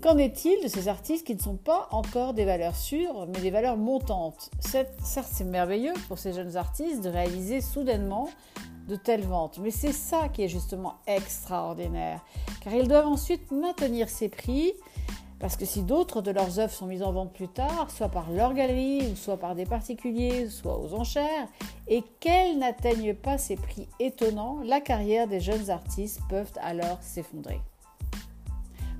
Qu'en 0.03 0.18
est-il 0.18 0.62
de 0.62 0.68
ces 0.68 0.88
artistes 0.88 1.27
qui 1.27 1.35
ne 1.35 1.40
sont 1.40 1.57
pas 1.57 1.88
encore 1.90 2.35
des 2.35 2.44
valeurs 2.44 2.77
sûres, 2.77 3.27
mais 3.33 3.40
des 3.40 3.51
valeurs 3.51 3.79
montantes? 3.79 4.51
Certes, 4.61 4.92
c'est 5.01 5.44
merveilleux 5.44 5.94
pour 6.09 6.18
ces 6.18 6.35
jeunes 6.35 6.59
artistes 6.59 7.03
de 7.03 7.09
réaliser 7.09 7.62
soudainement 7.62 8.29
de 8.88 8.97
telles 8.97 9.27
ventes, 9.27 9.59
mais 9.62 9.70
c'est 9.70 9.92
ça 9.92 10.29
qui 10.29 10.42
est 10.42 10.49
justement 10.49 10.97
extraordinaire, 11.07 12.20
car 12.62 12.75
ils 12.75 12.88
doivent 12.88 13.07
ensuite 13.07 13.51
maintenir 13.51 14.09
ces 14.09 14.29
prix 14.29 14.75
parce 15.44 15.57
que 15.59 15.66
si 15.66 15.83
d'autres 15.83 16.23
de 16.23 16.31
leurs 16.31 16.59
œuvres 16.59 16.73
sont 16.73 16.87
mises 16.87 17.03
en 17.03 17.12
vente 17.12 17.35
plus 17.35 17.49
tard, 17.49 17.90
soit 17.90 18.09
par 18.09 18.31
leur 18.31 18.55
galerie, 18.55 19.14
soit 19.14 19.37
par 19.37 19.55
des 19.55 19.66
particuliers, 19.66 20.49
soit 20.49 20.79
aux 20.79 20.94
enchères, 20.94 21.49
et 21.87 22.03
qu'elles 22.18 22.59
n'atteignent 22.59 23.14
pas 23.14 23.37
ces 23.37 23.57
prix 23.57 23.87
étonnants, 24.01 24.61
la 24.64 24.81
carrière 24.81 25.29
des 25.29 25.40
jeunes 25.40 25.68
artistes 25.68 26.20
peut 26.31 26.47
alors 26.62 26.97
s'effondrer. 27.03 27.61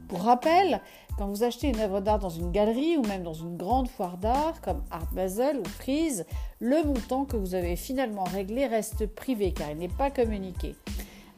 Pour 0.09 0.25
rappel, 0.25 0.83
quand 1.17 1.29
vous 1.29 1.45
achetez 1.45 1.69
une 1.69 1.81
œuvre 1.81 2.01
d'art 2.01 2.19
dans 2.19 2.29
une 2.29 2.51
galerie 2.51 2.97
ou 2.97 3.03
même 3.03 3.23
dans 3.23 3.35
une 3.35 3.57
grande 3.57 3.89
foire 3.89 4.17
d'art 4.17 4.61
comme 4.61 4.83
Art 4.91 5.13
Basel 5.13 5.59
ou 5.59 5.65
Frise, 5.65 6.27
le 6.61 6.83
montant 6.83 7.25
que 7.25 7.37
vous 7.37 7.55
avez 7.55 7.77
finalement 7.77 8.25
réglé 8.25 8.67
reste 8.67 9.07
privé 9.07 9.53
car 9.53 9.71
il 9.71 9.79
n'est 9.79 9.89
pas 9.89 10.11
communiqué. 10.11 10.75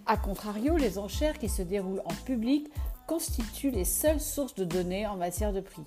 A 0.06 0.16
contrario, 0.16 0.76
les 0.76 0.98
enchères 0.98 1.38
qui 1.38 1.48
se 1.48 1.62
déroulent 1.62 2.02
en 2.04 2.14
public 2.24 2.70
constituent 3.06 3.70
les 3.70 3.84
seules 3.84 4.20
sources 4.20 4.54
de 4.54 4.64
données 4.64 5.06
en 5.06 5.16
matière 5.16 5.52
de 5.52 5.60
prix. 5.60 5.84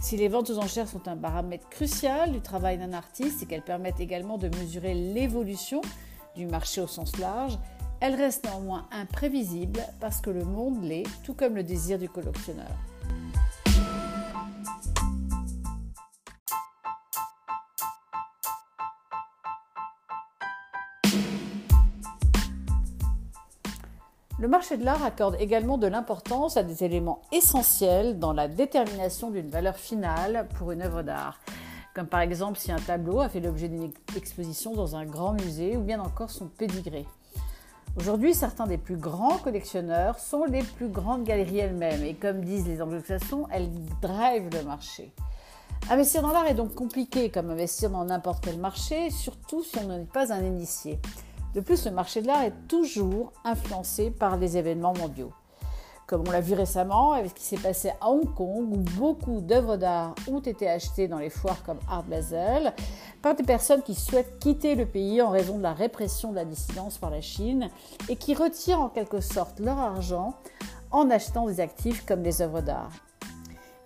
Si 0.00 0.16
les 0.16 0.28
ventes 0.28 0.50
aux 0.50 0.58
enchères 0.58 0.88
sont 0.88 1.08
un 1.08 1.16
paramètre 1.16 1.68
crucial 1.68 2.32
du 2.32 2.40
travail 2.40 2.78
d'un 2.78 2.92
artiste 2.92 3.42
et 3.42 3.46
qu'elles 3.46 3.62
permettent 3.62 4.00
également 4.00 4.36
de 4.36 4.48
mesurer 4.48 4.94
l'évolution 4.94 5.80
du 6.34 6.46
marché 6.46 6.80
au 6.80 6.86
sens 6.86 7.16
large, 7.18 7.58
elles 8.00 8.14
restent 8.14 8.44
néanmoins 8.44 8.86
imprévisibles 8.92 9.80
parce 10.00 10.20
que 10.20 10.30
le 10.30 10.44
monde 10.44 10.82
l'est, 10.82 11.06
tout 11.24 11.34
comme 11.34 11.54
le 11.54 11.62
désir 11.62 11.98
du 11.98 12.08
collectionneur. 12.08 12.70
Le 24.46 24.52
marché 24.52 24.76
de 24.76 24.84
l'art 24.84 25.04
accorde 25.04 25.34
également 25.40 25.76
de 25.76 25.88
l'importance 25.88 26.56
à 26.56 26.62
des 26.62 26.84
éléments 26.84 27.20
essentiels 27.32 28.20
dans 28.20 28.32
la 28.32 28.46
détermination 28.46 29.32
d'une 29.32 29.50
valeur 29.50 29.74
finale 29.74 30.46
pour 30.56 30.70
une 30.70 30.82
œuvre 30.82 31.02
d'art, 31.02 31.40
comme 31.96 32.06
par 32.06 32.20
exemple 32.20 32.56
si 32.56 32.70
un 32.70 32.78
tableau 32.78 33.18
a 33.18 33.28
fait 33.28 33.40
l'objet 33.40 33.68
d'une 33.68 33.90
exposition 34.16 34.72
dans 34.72 34.94
un 34.94 35.04
grand 35.04 35.32
musée 35.32 35.76
ou 35.76 35.80
bien 35.80 35.98
encore 35.98 36.30
son 36.30 36.46
pédigré. 36.46 37.06
Aujourd'hui, 37.98 38.34
certains 38.34 38.68
des 38.68 38.78
plus 38.78 38.96
grands 38.96 39.38
collectionneurs 39.38 40.20
sont 40.20 40.44
les 40.44 40.62
plus 40.62 40.90
grandes 40.90 41.24
galeries 41.24 41.58
elles-mêmes 41.58 42.04
et 42.04 42.14
comme 42.14 42.42
disent 42.42 42.68
les 42.68 42.80
anglo-saxons, 42.80 43.48
elles 43.50 43.72
drivent 44.00 44.50
le 44.52 44.62
marché. 44.62 45.12
Investir 45.90 46.22
dans 46.22 46.30
l'art 46.30 46.46
est 46.46 46.54
donc 46.54 46.72
compliqué 46.72 47.30
comme 47.30 47.50
investir 47.50 47.90
dans 47.90 48.04
n'importe 48.04 48.44
quel 48.44 48.60
marché, 48.60 49.10
surtout 49.10 49.64
si 49.64 49.76
on 49.78 49.88
n'est 49.88 50.04
pas 50.04 50.32
un 50.32 50.44
initié. 50.44 51.00
De 51.54 51.60
plus, 51.60 51.84
le 51.86 51.90
marché 51.90 52.22
de 52.22 52.26
l'art 52.26 52.42
est 52.42 52.68
toujours 52.68 53.32
influencé 53.44 54.10
par 54.10 54.36
les 54.36 54.56
événements 54.56 54.94
mondiaux. 54.94 55.32
comme 56.06 56.22
on 56.26 56.30
l'a 56.30 56.40
vu 56.40 56.54
récemment 56.54 57.12
avec 57.12 57.30
ce 57.30 57.34
qui 57.34 57.42
s'est 57.42 57.56
passé 57.56 57.90
à 58.00 58.10
Hong 58.10 58.32
Kong, 58.34 58.72
où 58.72 58.76
beaucoup 58.96 59.40
d'œuvres 59.40 59.76
d'art 59.76 60.14
ont 60.28 60.38
été 60.38 60.68
achetées 60.68 61.08
dans 61.08 61.18
les 61.18 61.30
foires 61.30 61.64
comme 61.64 61.80
Art 61.90 62.04
Basel 62.04 62.72
par 63.22 63.34
des 63.34 63.42
personnes 63.42 63.82
qui 63.82 63.96
souhaitent 63.96 64.38
quitter 64.38 64.76
le 64.76 64.86
pays 64.86 65.20
en 65.20 65.30
raison 65.30 65.58
de 65.58 65.64
la 65.64 65.72
répression 65.72 66.30
de 66.30 66.36
la 66.36 66.44
dissidence 66.44 66.98
par 66.98 67.10
la 67.10 67.20
Chine 67.20 67.70
et 68.08 68.14
qui 68.14 68.34
retirent 68.34 68.80
en 68.80 68.88
quelque 68.88 69.20
sorte 69.20 69.58
leur 69.58 69.78
argent 69.78 70.34
en 70.92 71.10
achetant 71.10 71.46
des 71.46 71.58
actifs 71.58 72.06
comme 72.06 72.22
des 72.22 72.40
œuvres 72.40 72.60
d'art. 72.60 72.92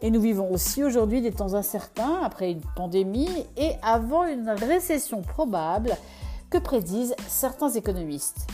Et 0.03 0.11
nous 0.11 0.21
vivons 0.21 0.51
aussi 0.51 0.83
aujourd'hui 0.83 1.21
des 1.21 1.33
temps 1.33 1.55
incertains 1.55 2.21
après 2.23 2.53
une 2.53 2.63
pandémie 2.75 3.47
et 3.57 3.73
avant 3.83 4.25
une 4.25 4.49
récession 4.49 5.21
probable 5.21 5.97
que 6.51 6.59
prédisent 6.59 7.15
certains 7.29 7.71
économistes? 7.71 8.47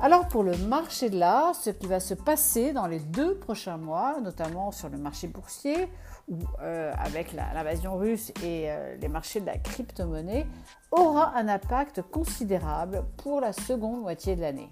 Alors 0.00 0.28
pour 0.28 0.42
le 0.42 0.56
marché 0.56 1.08
de 1.08 1.18
l'art, 1.18 1.54
ce 1.54 1.70
qui 1.70 1.86
va 1.86 2.00
se 2.00 2.14
passer 2.14 2.72
dans 2.72 2.86
les 2.86 2.98
deux 2.98 3.36
prochains 3.36 3.78
mois, 3.78 4.20
notamment 4.20 4.70
sur 4.70 4.88
le 4.88 4.98
marché 4.98 5.28
boursier, 5.28 5.88
ou 6.28 6.38
euh, 6.60 6.92
avec 6.98 7.32
l'invasion 7.32 7.96
russe 7.96 8.30
et 8.42 8.70
euh, 8.70 8.96
les 8.96 9.08
marchés 9.08 9.40
de 9.40 9.46
la 9.46 9.56
crypto-monnaie, 9.56 10.46
aura 10.90 11.34
un 11.36 11.48
impact 11.48 12.02
considérable 12.02 13.04
pour 13.16 13.40
la 13.40 13.52
seconde 13.52 14.02
moitié 14.02 14.36
de 14.36 14.40
l'année. 14.40 14.70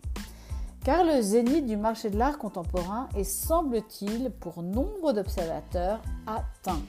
Car 0.85 1.05
le 1.05 1.23
zénith 1.23 1.67
du 1.67 1.77
marché 1.77 2.11
de 2.11 2.19
l'art 2.19 2.39
contemporain 2.39 3.09
est, 3.17 3.25
semble-t-il, 3.25 4.31
pour 4.31 4.63
nombre 4.63 5.13
d'observateurs, 5.13 6.03
atteint. 6.27 6.81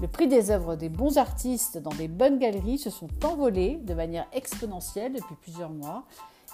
Le 0.00 0.08
prix 0.08 0.26
des 0.26 0.50
œuvres 0.50 0.76
des 0.76 0.88
bons 0.88 1.18
artistes 1.18 1.78
dans 1.78 1.90
des 1.90 2.08
bonnes 2.08 2.38
galeries 2.38 2.78
se 2.78 2.90
sont 2.90 3.08
envolés 3.24 3.76
de 3.82 3.94
manière 3.94 4.26
exponentielle 4.32 5.12
depuis 5.12 5.36
plusieurs 5.40 5.70
mois 5.70 6.04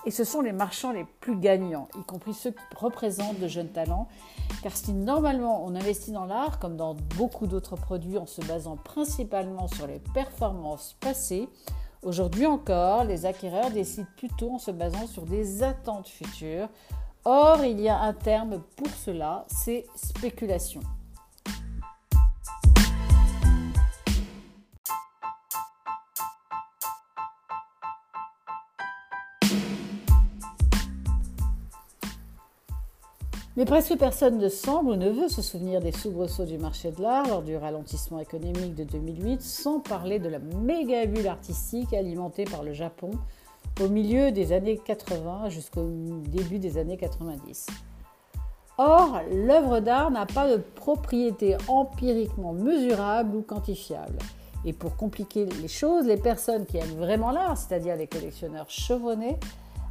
et 0.07 0.11
ce 0.11 0.25
sont 0.25 0.41
les 0.41 0.53
marchands 0.53 0.93
les 0.93 1.05
plus 1.21 1.37
gagnants, 1.37 1.89
y 1.99 2.03
compris 2.05 2.33
ceux 2.33 2.53
qui 2.53 2.59
représentent 2.77 3.39
de 3.39 3.49
jeunes 3.49 3.69
talents. 3.69 4.09
Car 4.63 4.77
si 4.77 4.93
normalement 4.93 5.65
on 5.65 5.75
investit 5.75 6.13
dans 6.13 6.25
l'art, 6.25 6.59
comme 6.59 6.77
dans 6.77 6.95
beaucoup 7.17 7.47
d'autres 7.47 7.77
produits, 7.77 8.19
en 8.19 8.27
se 8.27 8.41
basant 8.43 8.77
principalement 8.77 9.69
sur 9.69 9.87
les 9.87 10.01
performances 10.15 10.97
passées, 11.01 11.49
aujourd'hui 12.03 12.47
encore, 12.47 13.05
les 13.05 13.27
acquéreurs 13.27 13.71
décident 13.71 14.09
plutôt 14.17 14.53
en 14.53 14.59
se 14.59 14.71
basant 14.71 15.07
sur 15.07 15.27
des 15.27 15.63
attentes 15.63 16.09
futures. 16.09 16.69
Or, 17.25 17.65
il 17.65 17.81
y 17.81 17.89
a 17.89 18.01
un 18.01 18.15
terme 18.15 18.63
pour 18.77 18.89
cela, 18.89 19.45
c'est 19.49 19.87
spéculation. 19.95 20.81
Mais 33.61 33.67
presque 33.67 33.95
personne 33.99 34.39
ne 34.39 34.49
semble 34.49 34.93
ou 34.93 34.97
ne 34.97 35.11
veut 35.11 35.29
se 35.29 35.43
souvenir 35.43 35.81
des 35.81 35.93
soubresauts 35.93 36.47
du 36.47 36.57
marché 36.57 36.93
de 36.93 37.03
l'art 37.03 37.29
lors 37.29 37.43
du 37.43 37.59
ralentissement 37.59 38.19
économique 38.19 38.75
de 38.75 38.85
2008, 38.85 39.43
sans 39.43 39.81
parler 39.81 40.19
de 40.19 40.31
la 40.31 40.39
méga 40.39 41.05
bulle 41.05 41.27
artistique 41.27 41.93
alimentée 41.93 42.47
par 42.47 42.63
le 42.63 42.73
Japon 42.73 43.11
au 43.83 43.89
milieu 43.89 44.33
des 44.33 44.55
années 44.55 44.79
80 44.79 45.51
jusqu'au 45.51 45.87
début 46.31 46.59
des 46.59 46.79
années 46.79 46.97
90. 46.97 47.67
Or, 48.79 49.21
l'œuvre 49.31 49.81
d'art 49.81 50.11
n'a 50.11 50.25
pas 50.25 50.51
de 50.51 50.57
propriété 50.57 51.59
empiriquement 51.69 52.55
mesurable 52.55 53.37
ou 53.37 53.43
quantifiable. 53.43 54.17
Et 54.65 54.73
pour 54.73 54.97
compliquer 54.97 55.45
les 55.61 55.69
choses, 55.69 56.07
les 56.07 56.17
personnes 56.17 56.65
qui 56.65 56.79
aiment 56.79 56.97
vraiment 56.97 57.31
l'art, 57.31 57.59
c'est-à-dire 57.59 57.97
les 57.97 58.07
collectionneurs 58.07 58.71
chevronnés, 58.71 59.39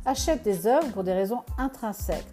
achètent 0.05 0.41
des 0.41 0.65
œuvres 0.65 0.87
pour 0.91 1.03
des 1.03 1.13
raisons 1.13 1.41
intrinsèques 1.59 2.25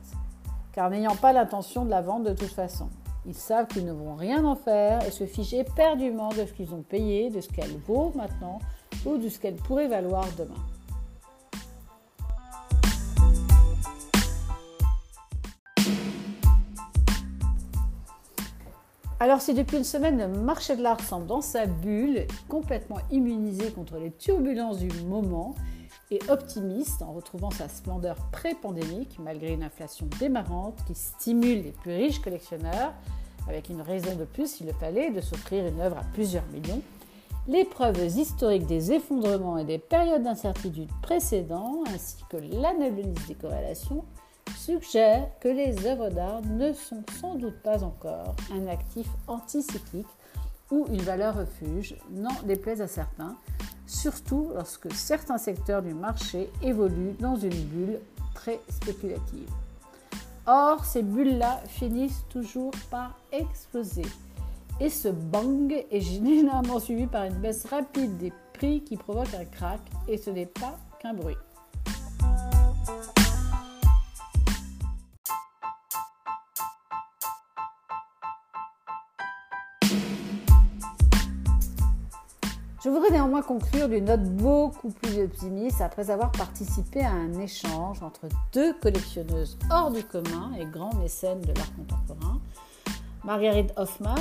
car 0.77 0.91
n'ayant 0.91 1.17
pas 1.17 1.33
l'intention 1.33 1.87
de 1.87 1.91
la 1.91 2.03
vendre 2.03 2.27
de 2.27 2.35
toute 2.35 2.53
façon. 2.53 2.91
Ils 3.25 3.35
savent 3.35 3.67
qu'ils 3.67 3.87
ne 3.87 3.93
vont 3.93 4.15
rien 4.15 4.45
en 4.45 4.55
faire 4.55 5.03
et 5.07 5.11
se 5.11 5.25
fichent 5.25 5.55
éperdument 5.55 6.29
de 6.29 6.45
ce 6.45 6.53
qu'ils 6.53 6.75
ont 6.75 6.83
payé, 6.83 7.31
de 7.31 7.41
ce 7.41 7.49
qu'elle 7.49 7.79
vaut 7.87 8.13
maintenant 8.15 8.59
ou 9.07 9.17
de 9.17 9.31
ce 9.31 9.41
qu'elle 9.41 9.55
pourrait 9.55 9.89
valoir 9.89 10.27
demain. 10.37 10.55
Alors 19.19 19.41
si 19.41 19.55
depuis 19.55 19.79
une 19.79 19.85
semaine 19.85 20.19
le 20.19 20.29
marché 20.29 20.77
de 20.77 20.83
l'art 20.83 21.01
semble 21.01 21.27
dans 21.27 21.41
sa 21.41 21.65
bulle, 21.65 22.27
complètement 22.51 22.99
immunisé 23.11 23.71
contre 23.71 23.97
les 23.97 24.11
turbulences 24.11 24.79
du 24.79 24.91
moment, 25.05 25.55
et 26.11 26.21
optimiste 26.29 27.03
en 27.03 27.13
retrouvant 27.13 27.51
sa 27.51 27.69
splendeur 27.69 28.17
pré-pandémique 28.31 29.19
malgré 29.19 29.53
une 29.53 29.63
inflation 29.63 30.09
démarrante 30.21 30.79
qui 30.87 30.95
stimule 30.95 31.63
les 31.63 31.73
plus 31.73 31.93
riches 31.93 32.21
collectionneurs, 32.21 32.93
avec 33.49 33.69
une 33.69 33.81
raison 33.81 34.15
de 34.17 34.25
plus 34.25 34.51
s'il 34.51 34.67
le 34.67 34.73
fallait 34.73 35.11
de 35.11 35.21
s'offrir 35.21 35.67
une 35.67 35.81
œuvre 35.81 35.99
à 35.99 36.05
plusieurs 36.13 36.47
millions. 36.47 36.83
Les 37.49 37.65
preuves 37.65 38.05
historiques 38.05 38.67
des 38.67 38.93
effondrements 38.93 39.59
et 39.59 39.65
des 39.65 39.79
périodes 39.79 40.25
d'incertitude 40.25 40.91
précédents, 41.01 41.85
ainsi 41.87 42.17
que 42.29 42.37
l'analyse 42.37 43.15
des 43.29 43.35
corrélations, 43.35 44.05
suggèrent 44.57 45.29
que 45.41 45.49
les 45.49 45.87
œuvres 45.87 46.09
d'art 46.09 46.43
ne 46.43 46.73
sont 46.73 47.05
sans 47.21 47.37
doute 47.37 47.61
pas 47.63 47.85
encore 47.85 48.35
un 48.53 48.67
actif 48.67 49.07
anticyclique 49.29 50.07
ou 50.71 50.87
une 50.91 51.03
valeur 51.03 51.37
refuge, 51.37 51.97
n'en 52.11 52.43
déplaise 52.45 52.81
à 52.81 52.87
certains, 52.87 53.37
surtout 53.87 54.51
lorsque 54.55 54.93
certains 54.93 55.39
secteurs 55.39 55.83
du 55.83 55.95
marché 55.95 56.51
évoluent 56.63 57.17
dans 57.21 57.37
une 57.37 57.51
bulle 57.51 58.01
très 58.35 58.61
spéculative. 58.69 59.49
Or, 60.47 60.85
ces 60.85 61.03
bulles-là 61.03 61.61
finissent 61.67 62.25
toujours 62.29 62.73
par 62.91 63.19
exploser. 63.33 64.07
Et 64.81 64.91
ce 64.91 65.09
bang 65.09 65.73
est 65.91 66.01
généralement 66.01 66.79
suivi 66.79 67.07
par 67.07 67.25
une 67.25 67.35
baisse 67.35 67.67
rapide 67.67 68.17
des 68.19 68.33
prix 68.53 68.83
qui 68.83 68.97
provoque 68.97 69.35
un 69.35 69.45
crack, 69.45 69.81
et 70.07 70.19
ce 70.19 70.31
n'est 70.31 70.47
pas 70.47 70.79
qu'un 71.01 71.15
bruit. 71.15 71.37
Voudrais 82.97 83.11
néanmoins 83.11 83.43
conclure 83.43 83.89
d'une 83.91 84.07
note 84.07 84.23
beaucoup 84.23 84.89
plus 84.89 85.23
optimiste 85.23 85.83
après 85.83 86.11
avoir 86.11 86.33
participé 86.33 87.03
à 87.03 87.11
un 87.11 87.33
échange 87.41 88.03
entre 88.03 88.27
deux 88.55 88.73
collectionneuses 88.81 89.59
hors 89.71 89.91
du 89.91 90.03
commun 90.03 90.53
et 90.59 90.65
grands 90.65 90.95
mécènes 90.95 91.43
de 91.43 91.53
l'art 91.53 91.75
contemporain. 91.77 92.41
Marguerite 93.23 93.73
Hoffman, 93.77 94.15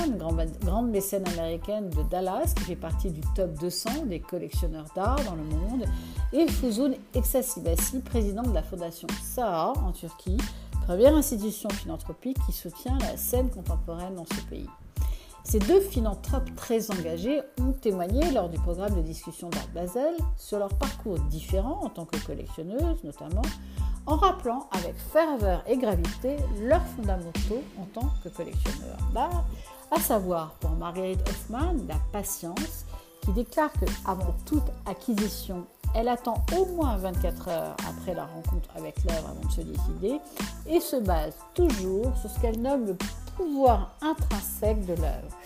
grande 0.61 0.89
mécène 0.89 1.25
américaine 1.29 1.89
de 1.89 2.03
Dallas, 2.03 2.53
qui 2.57 2.63
fait 2.63 2.75
partie 2.75 3.11
du 3.11 3.21
top 3.33 3.53
200 3.59 4.07
des 4.07 4.19
collectionneurs 4.19 4.87
d'art 4.93 5.23
dans 5.23 5.35
le 5.35 5.43
monde, 5.43 5.85
et 6.33 6.47
Fuzun 6.47 6.91
Eksasibasi, 7.13 7.99
président 7.99 8.43
de 8.43 8.53
la 8.53 8.63
fondation 8.63 9.07
SAA 9.23 9.71
en 9.85 9.91
Turquie, 9.93 10.37
première 10.85 11.15
institution 11.15 11.69
philanthropique 11.69 12.37
qui 12.45 12.51
soutient 12.51 12.97
la 12.99 13.15
scène 13.15 13.49
contemporaine 13.49 14.15
dans 14.15 14.25
ce 14.25 14.41
pays. 14.49 14.67
Ces 15.45 15.59
deux 15.59 15.79
philanthropes 15.79 16.53
très 16.55 16.89
engagés 16.89 17.39
ont 17.61 17.71
témoigné 17.71 18.31
lors 18.31 18.49
du 18.49 18.57
programme 18.57 18.95
de 18.95 19.01
discussion 19.01 19.47
d'Art 19.49 19.67
Basel 19.75 20.15
sur 20.37 20.57
leur 20.57 20.73
parcours 20.73 21.19
différent 21.29 21.81
en 21.83 21.89
tant 21.89 22.05
que 22.05 22.17
collectionneuses 22.25 23.03
notamment, 23.03 23.43
en 24.07 24.15
rappelant 24.15 24.67
avec 24.71 24.95
ferveur 25.13 25.63
et 25.67 25.77
gravité 25.77 26.37
leurs 26.61 26.85
fondamentaux 26.87 27.61
en 27.79 27.85
tant 27.93 28.09
que 28.23 28.29
collectionneurs. 28.29 28.97
D'art, 29.13 29.45
à 29.91 29.99
savoir 29.99 30.55
pour 30.59 30.71
Marguerite 30.71 31.21
Hoffman 31.29 31.75
la 31.87 31.95
patience, 32.11 32.85
qui 33.21 33.31
déclare 33.31 33.71
que 33.73 33.85
avant 34.05 34.35
toute 34.47 34.71
acquisition, 34.87 35.67
elle 35.93 36.07
attend 36.07 36.43
au 36.57 36.65
moins 36.73 36.97
24 36.97 37.47
heures 37.49 37.77
après 37.87 38.15
la 38.15 38.25
rencontre 38.25 38.69
avec 38.75 38.95
l'œuvre 39.03 39.29
avant 39.29 39.47
de 39.47 39.51
se 39.51 39.61
décider 39.61 40.19
et 40.67 40.79
se 40.79 40.95
base 40.97 41.35
toujours 41.53 42.17
sur 42.17 42.31
ce 42.31 42.39
qu'elle 42.39 42.59
nomme 42.59 42.87
le 42.87 42.97
pouvoir 43.35 43.97
intrinsèque 44.01 44.85
de 44.85 44.93
l'œuvre. 44.93 45.37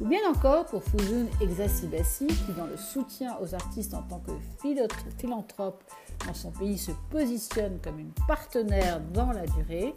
Ou 0.00 0.06
bien 0.06 0.20
encore 0.28 0.66
pour 0.66 0.82
Fuzun 0.82 1.26
Exasibasi, 1.40 2.26
qui 2.26 2.52
dans 2.56 2.66
le 2.66 2.76
soutien 2.76 3.36
aux 3.40 3.54
artistes 3.54 3.94
en 3.94 4.02
tant 4.02 4.20
que 4.20 4.32
philanthrope 5.18 5.82
dans 6.26 6.34
son 6.34 6.50
pays 6.50 6.78
se 6.78 6.92
positionne 7.10 7.78
comme 7.82 7.98
une 7.98 8.12
partenaire 8.26 9.00
dans 9.12 9.30
la 9.32 9.46
durée, 9.46 9.94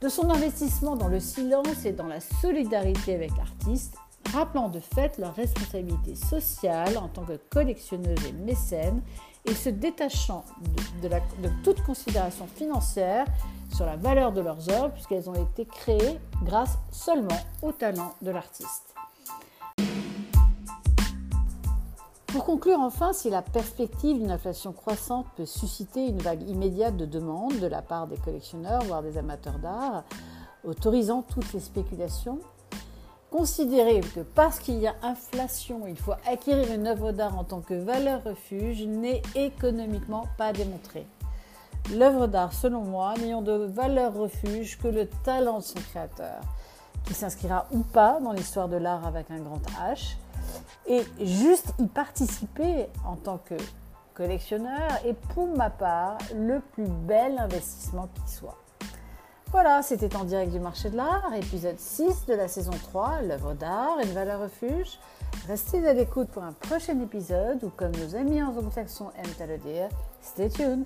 de 0.00 0.08
son 0.08 0.30
investissement 0.30 0.96
dans 0.96 1.08
le 1.08 1.18
silence 1.18 1.84
et 1.84 1.92
dans 1.92 2.06
la 2.06 2.20
solidarité 2.20 3.14
avec 3.14 3.30
l'artiste, 3.36 3.96
rappelant 4.32 4.68
de 4.68 4.80
fait 4.80 5.18
leur 5.18 5.34
responsabilité 5.34 6.14
sociale 6.14 6.98
en 6.98 7.08
tant 7.08 7.24
que 7.24 7.38
collectionneuse 7.50 8.24
et 8.26 8.32
mécène 8.32 9.00
et 9.44 9.54
se 9.54 9.68
détachant 9.68 10.44
de, 11.02 11.08
toute 11.62 11.82
considération 11.82 12.46
financière 12.46 13.26
sur 13.74 13.84
la 13.86 13.96
valeur 13.96 14.32
de 14.32 14.40
leurs 14.40 14.70
œuvres 14.70 14.92
puisqu'elles 14.92 15.28
ont 15.28 15.34
été 15.34 15.66
créées 15.66 16.18
grâce 16.42 16.78
seulement 16.90 17.38
au 17.62 17.72
talent 17.72 18.14
de 18.22 18.30
l'artiste. 18.30 18.94
Pour 22.26 22.44
conclure 22.44 22.80
enfin, 22.80 23.12
si 23.12 23.30
la 23.30 23.42
perspective 23.42 24.18
d'une 24.18 24.32
inflation 24.32 24.72
croissante 24.72 25.26
peut 25.36 25.46
susciter 25.46 26.08
une 26.08 26.18
vague 26.18 26.42
immédiate 26.48 26.96
de 26.96 27.06
demande 27.06 27.60
de 27.60 27.66
la 27.66 27.80
part 27.80 28.08
des 28.08 28.16
collectionneurs, 28.16 28.82
voire 28.84 29.02
des 29.02 29.18
amateurs 29.18 29.60
d'art, 29.60 30.02
autorisant 30.64 31.22
toutes 31.22 31.52
les 31.52 31.60
spéculations. 31.60 32.40
Considérer 33.36 33.98
que 33.98 34.20
parce 34.20 34.60
qu'il 34.60 34.78
y 34.78 34.86
a 34.86 34.94
inflation, 35.02 35.88
il 35.88 35.96
faut 35.96 36.12
acquérir 36.24 36.72
une 36.72 36.86
œuvre 36.86 37.10
d'art 37.10 37.36
en 37.36 37.42
tant 37.42 37.62
que 37.62 37.74
valeur 37.74 38.22
refuge 38.22 38.84
n'est 38.84 39.22
économiquement 39.34 40.28
pas 40.38 40.52
démontré. 40.52 41.04
L'œuvre 41.92 42.28
d'art, 42.28 42.52
selon 42.52 42.82
moi, 42.82 43.14
n'ayant 43.18 43.42
de 43.42 43.50
valeur 43.50 44.14
refuge 44.14 44.78
que 44.78 44.86
le 44.86 45.08
talent 45.24 45.58
de 45.58 45.64
son 45.64 45.80
créateur, 45.80 46.42
qui 47.06 47.12
s'inscrira 47.12 47.66
ou 47.72 47.80
pas 47.80 48.20
dans 48.20 48.30
l'histoire 48.30 48.68
de 48.68 48.76
l'art 48.76 49.04
avec 49.04 49.28
un 49.32 49.40
grand 49.40 49.60
H, 49.80 50.14
et 50.86 51.02
juste 51.20 51.74
y 51.80 51.86
participer 51.86 52.86
en 53.04 53.16
tant 53.16 53.38
que 53.38 53.56
collectionneur 54.14 54.92
est 55.04 55.20
pour 55.34 55.48
ma 55.48 55.70
part 55.70 56.18
le 56.36 56.60
plus 56.60 56.86
bel 56.86 57.36
investissement 57.40 58.08
qui 58.14 58.32
soit. 58.32 58.63
Voilà, 59.54 59.82
c'était 59.82 60.16
en 60.16 60.24
direct 60.24 60.50
du 60.50 60.58
marché 60.58 60.90
de 60.90 60.96
l'art, 60.96 61.32
épisode 61.32 61.78
6 61.78 62.26
de 62.26 62.34
la 62.34 62.48
saison 62.48 62.72
3, 62.72 63.22
l'œuvre 63.22 63.54
d'art 63.54 64.00
et 64.02 64.04
une 64.04 64.12
valeur 64.12 64.40
refuge. 64.40 64.98
Restez 65.46 65.86
à 65.86 65.92
l'écoute 65.92 66.26
pour 66.30 66.42
un 66.42 66.50
prochain 66.50 66.98
épisode 67.00 67.62
ou 67.62 67.68
comme 67.68 67.92
nos 67.92 68.16
amis 68.16 68.42
en 68.42 68.48
anglo-saxons 68.48 69.12
aiment 69.16 69.40
à 69.40 69.46
le 69.46 69.58
dire, 69.58 69.88
stay 70.20 70.48
tuned 70.48 70.84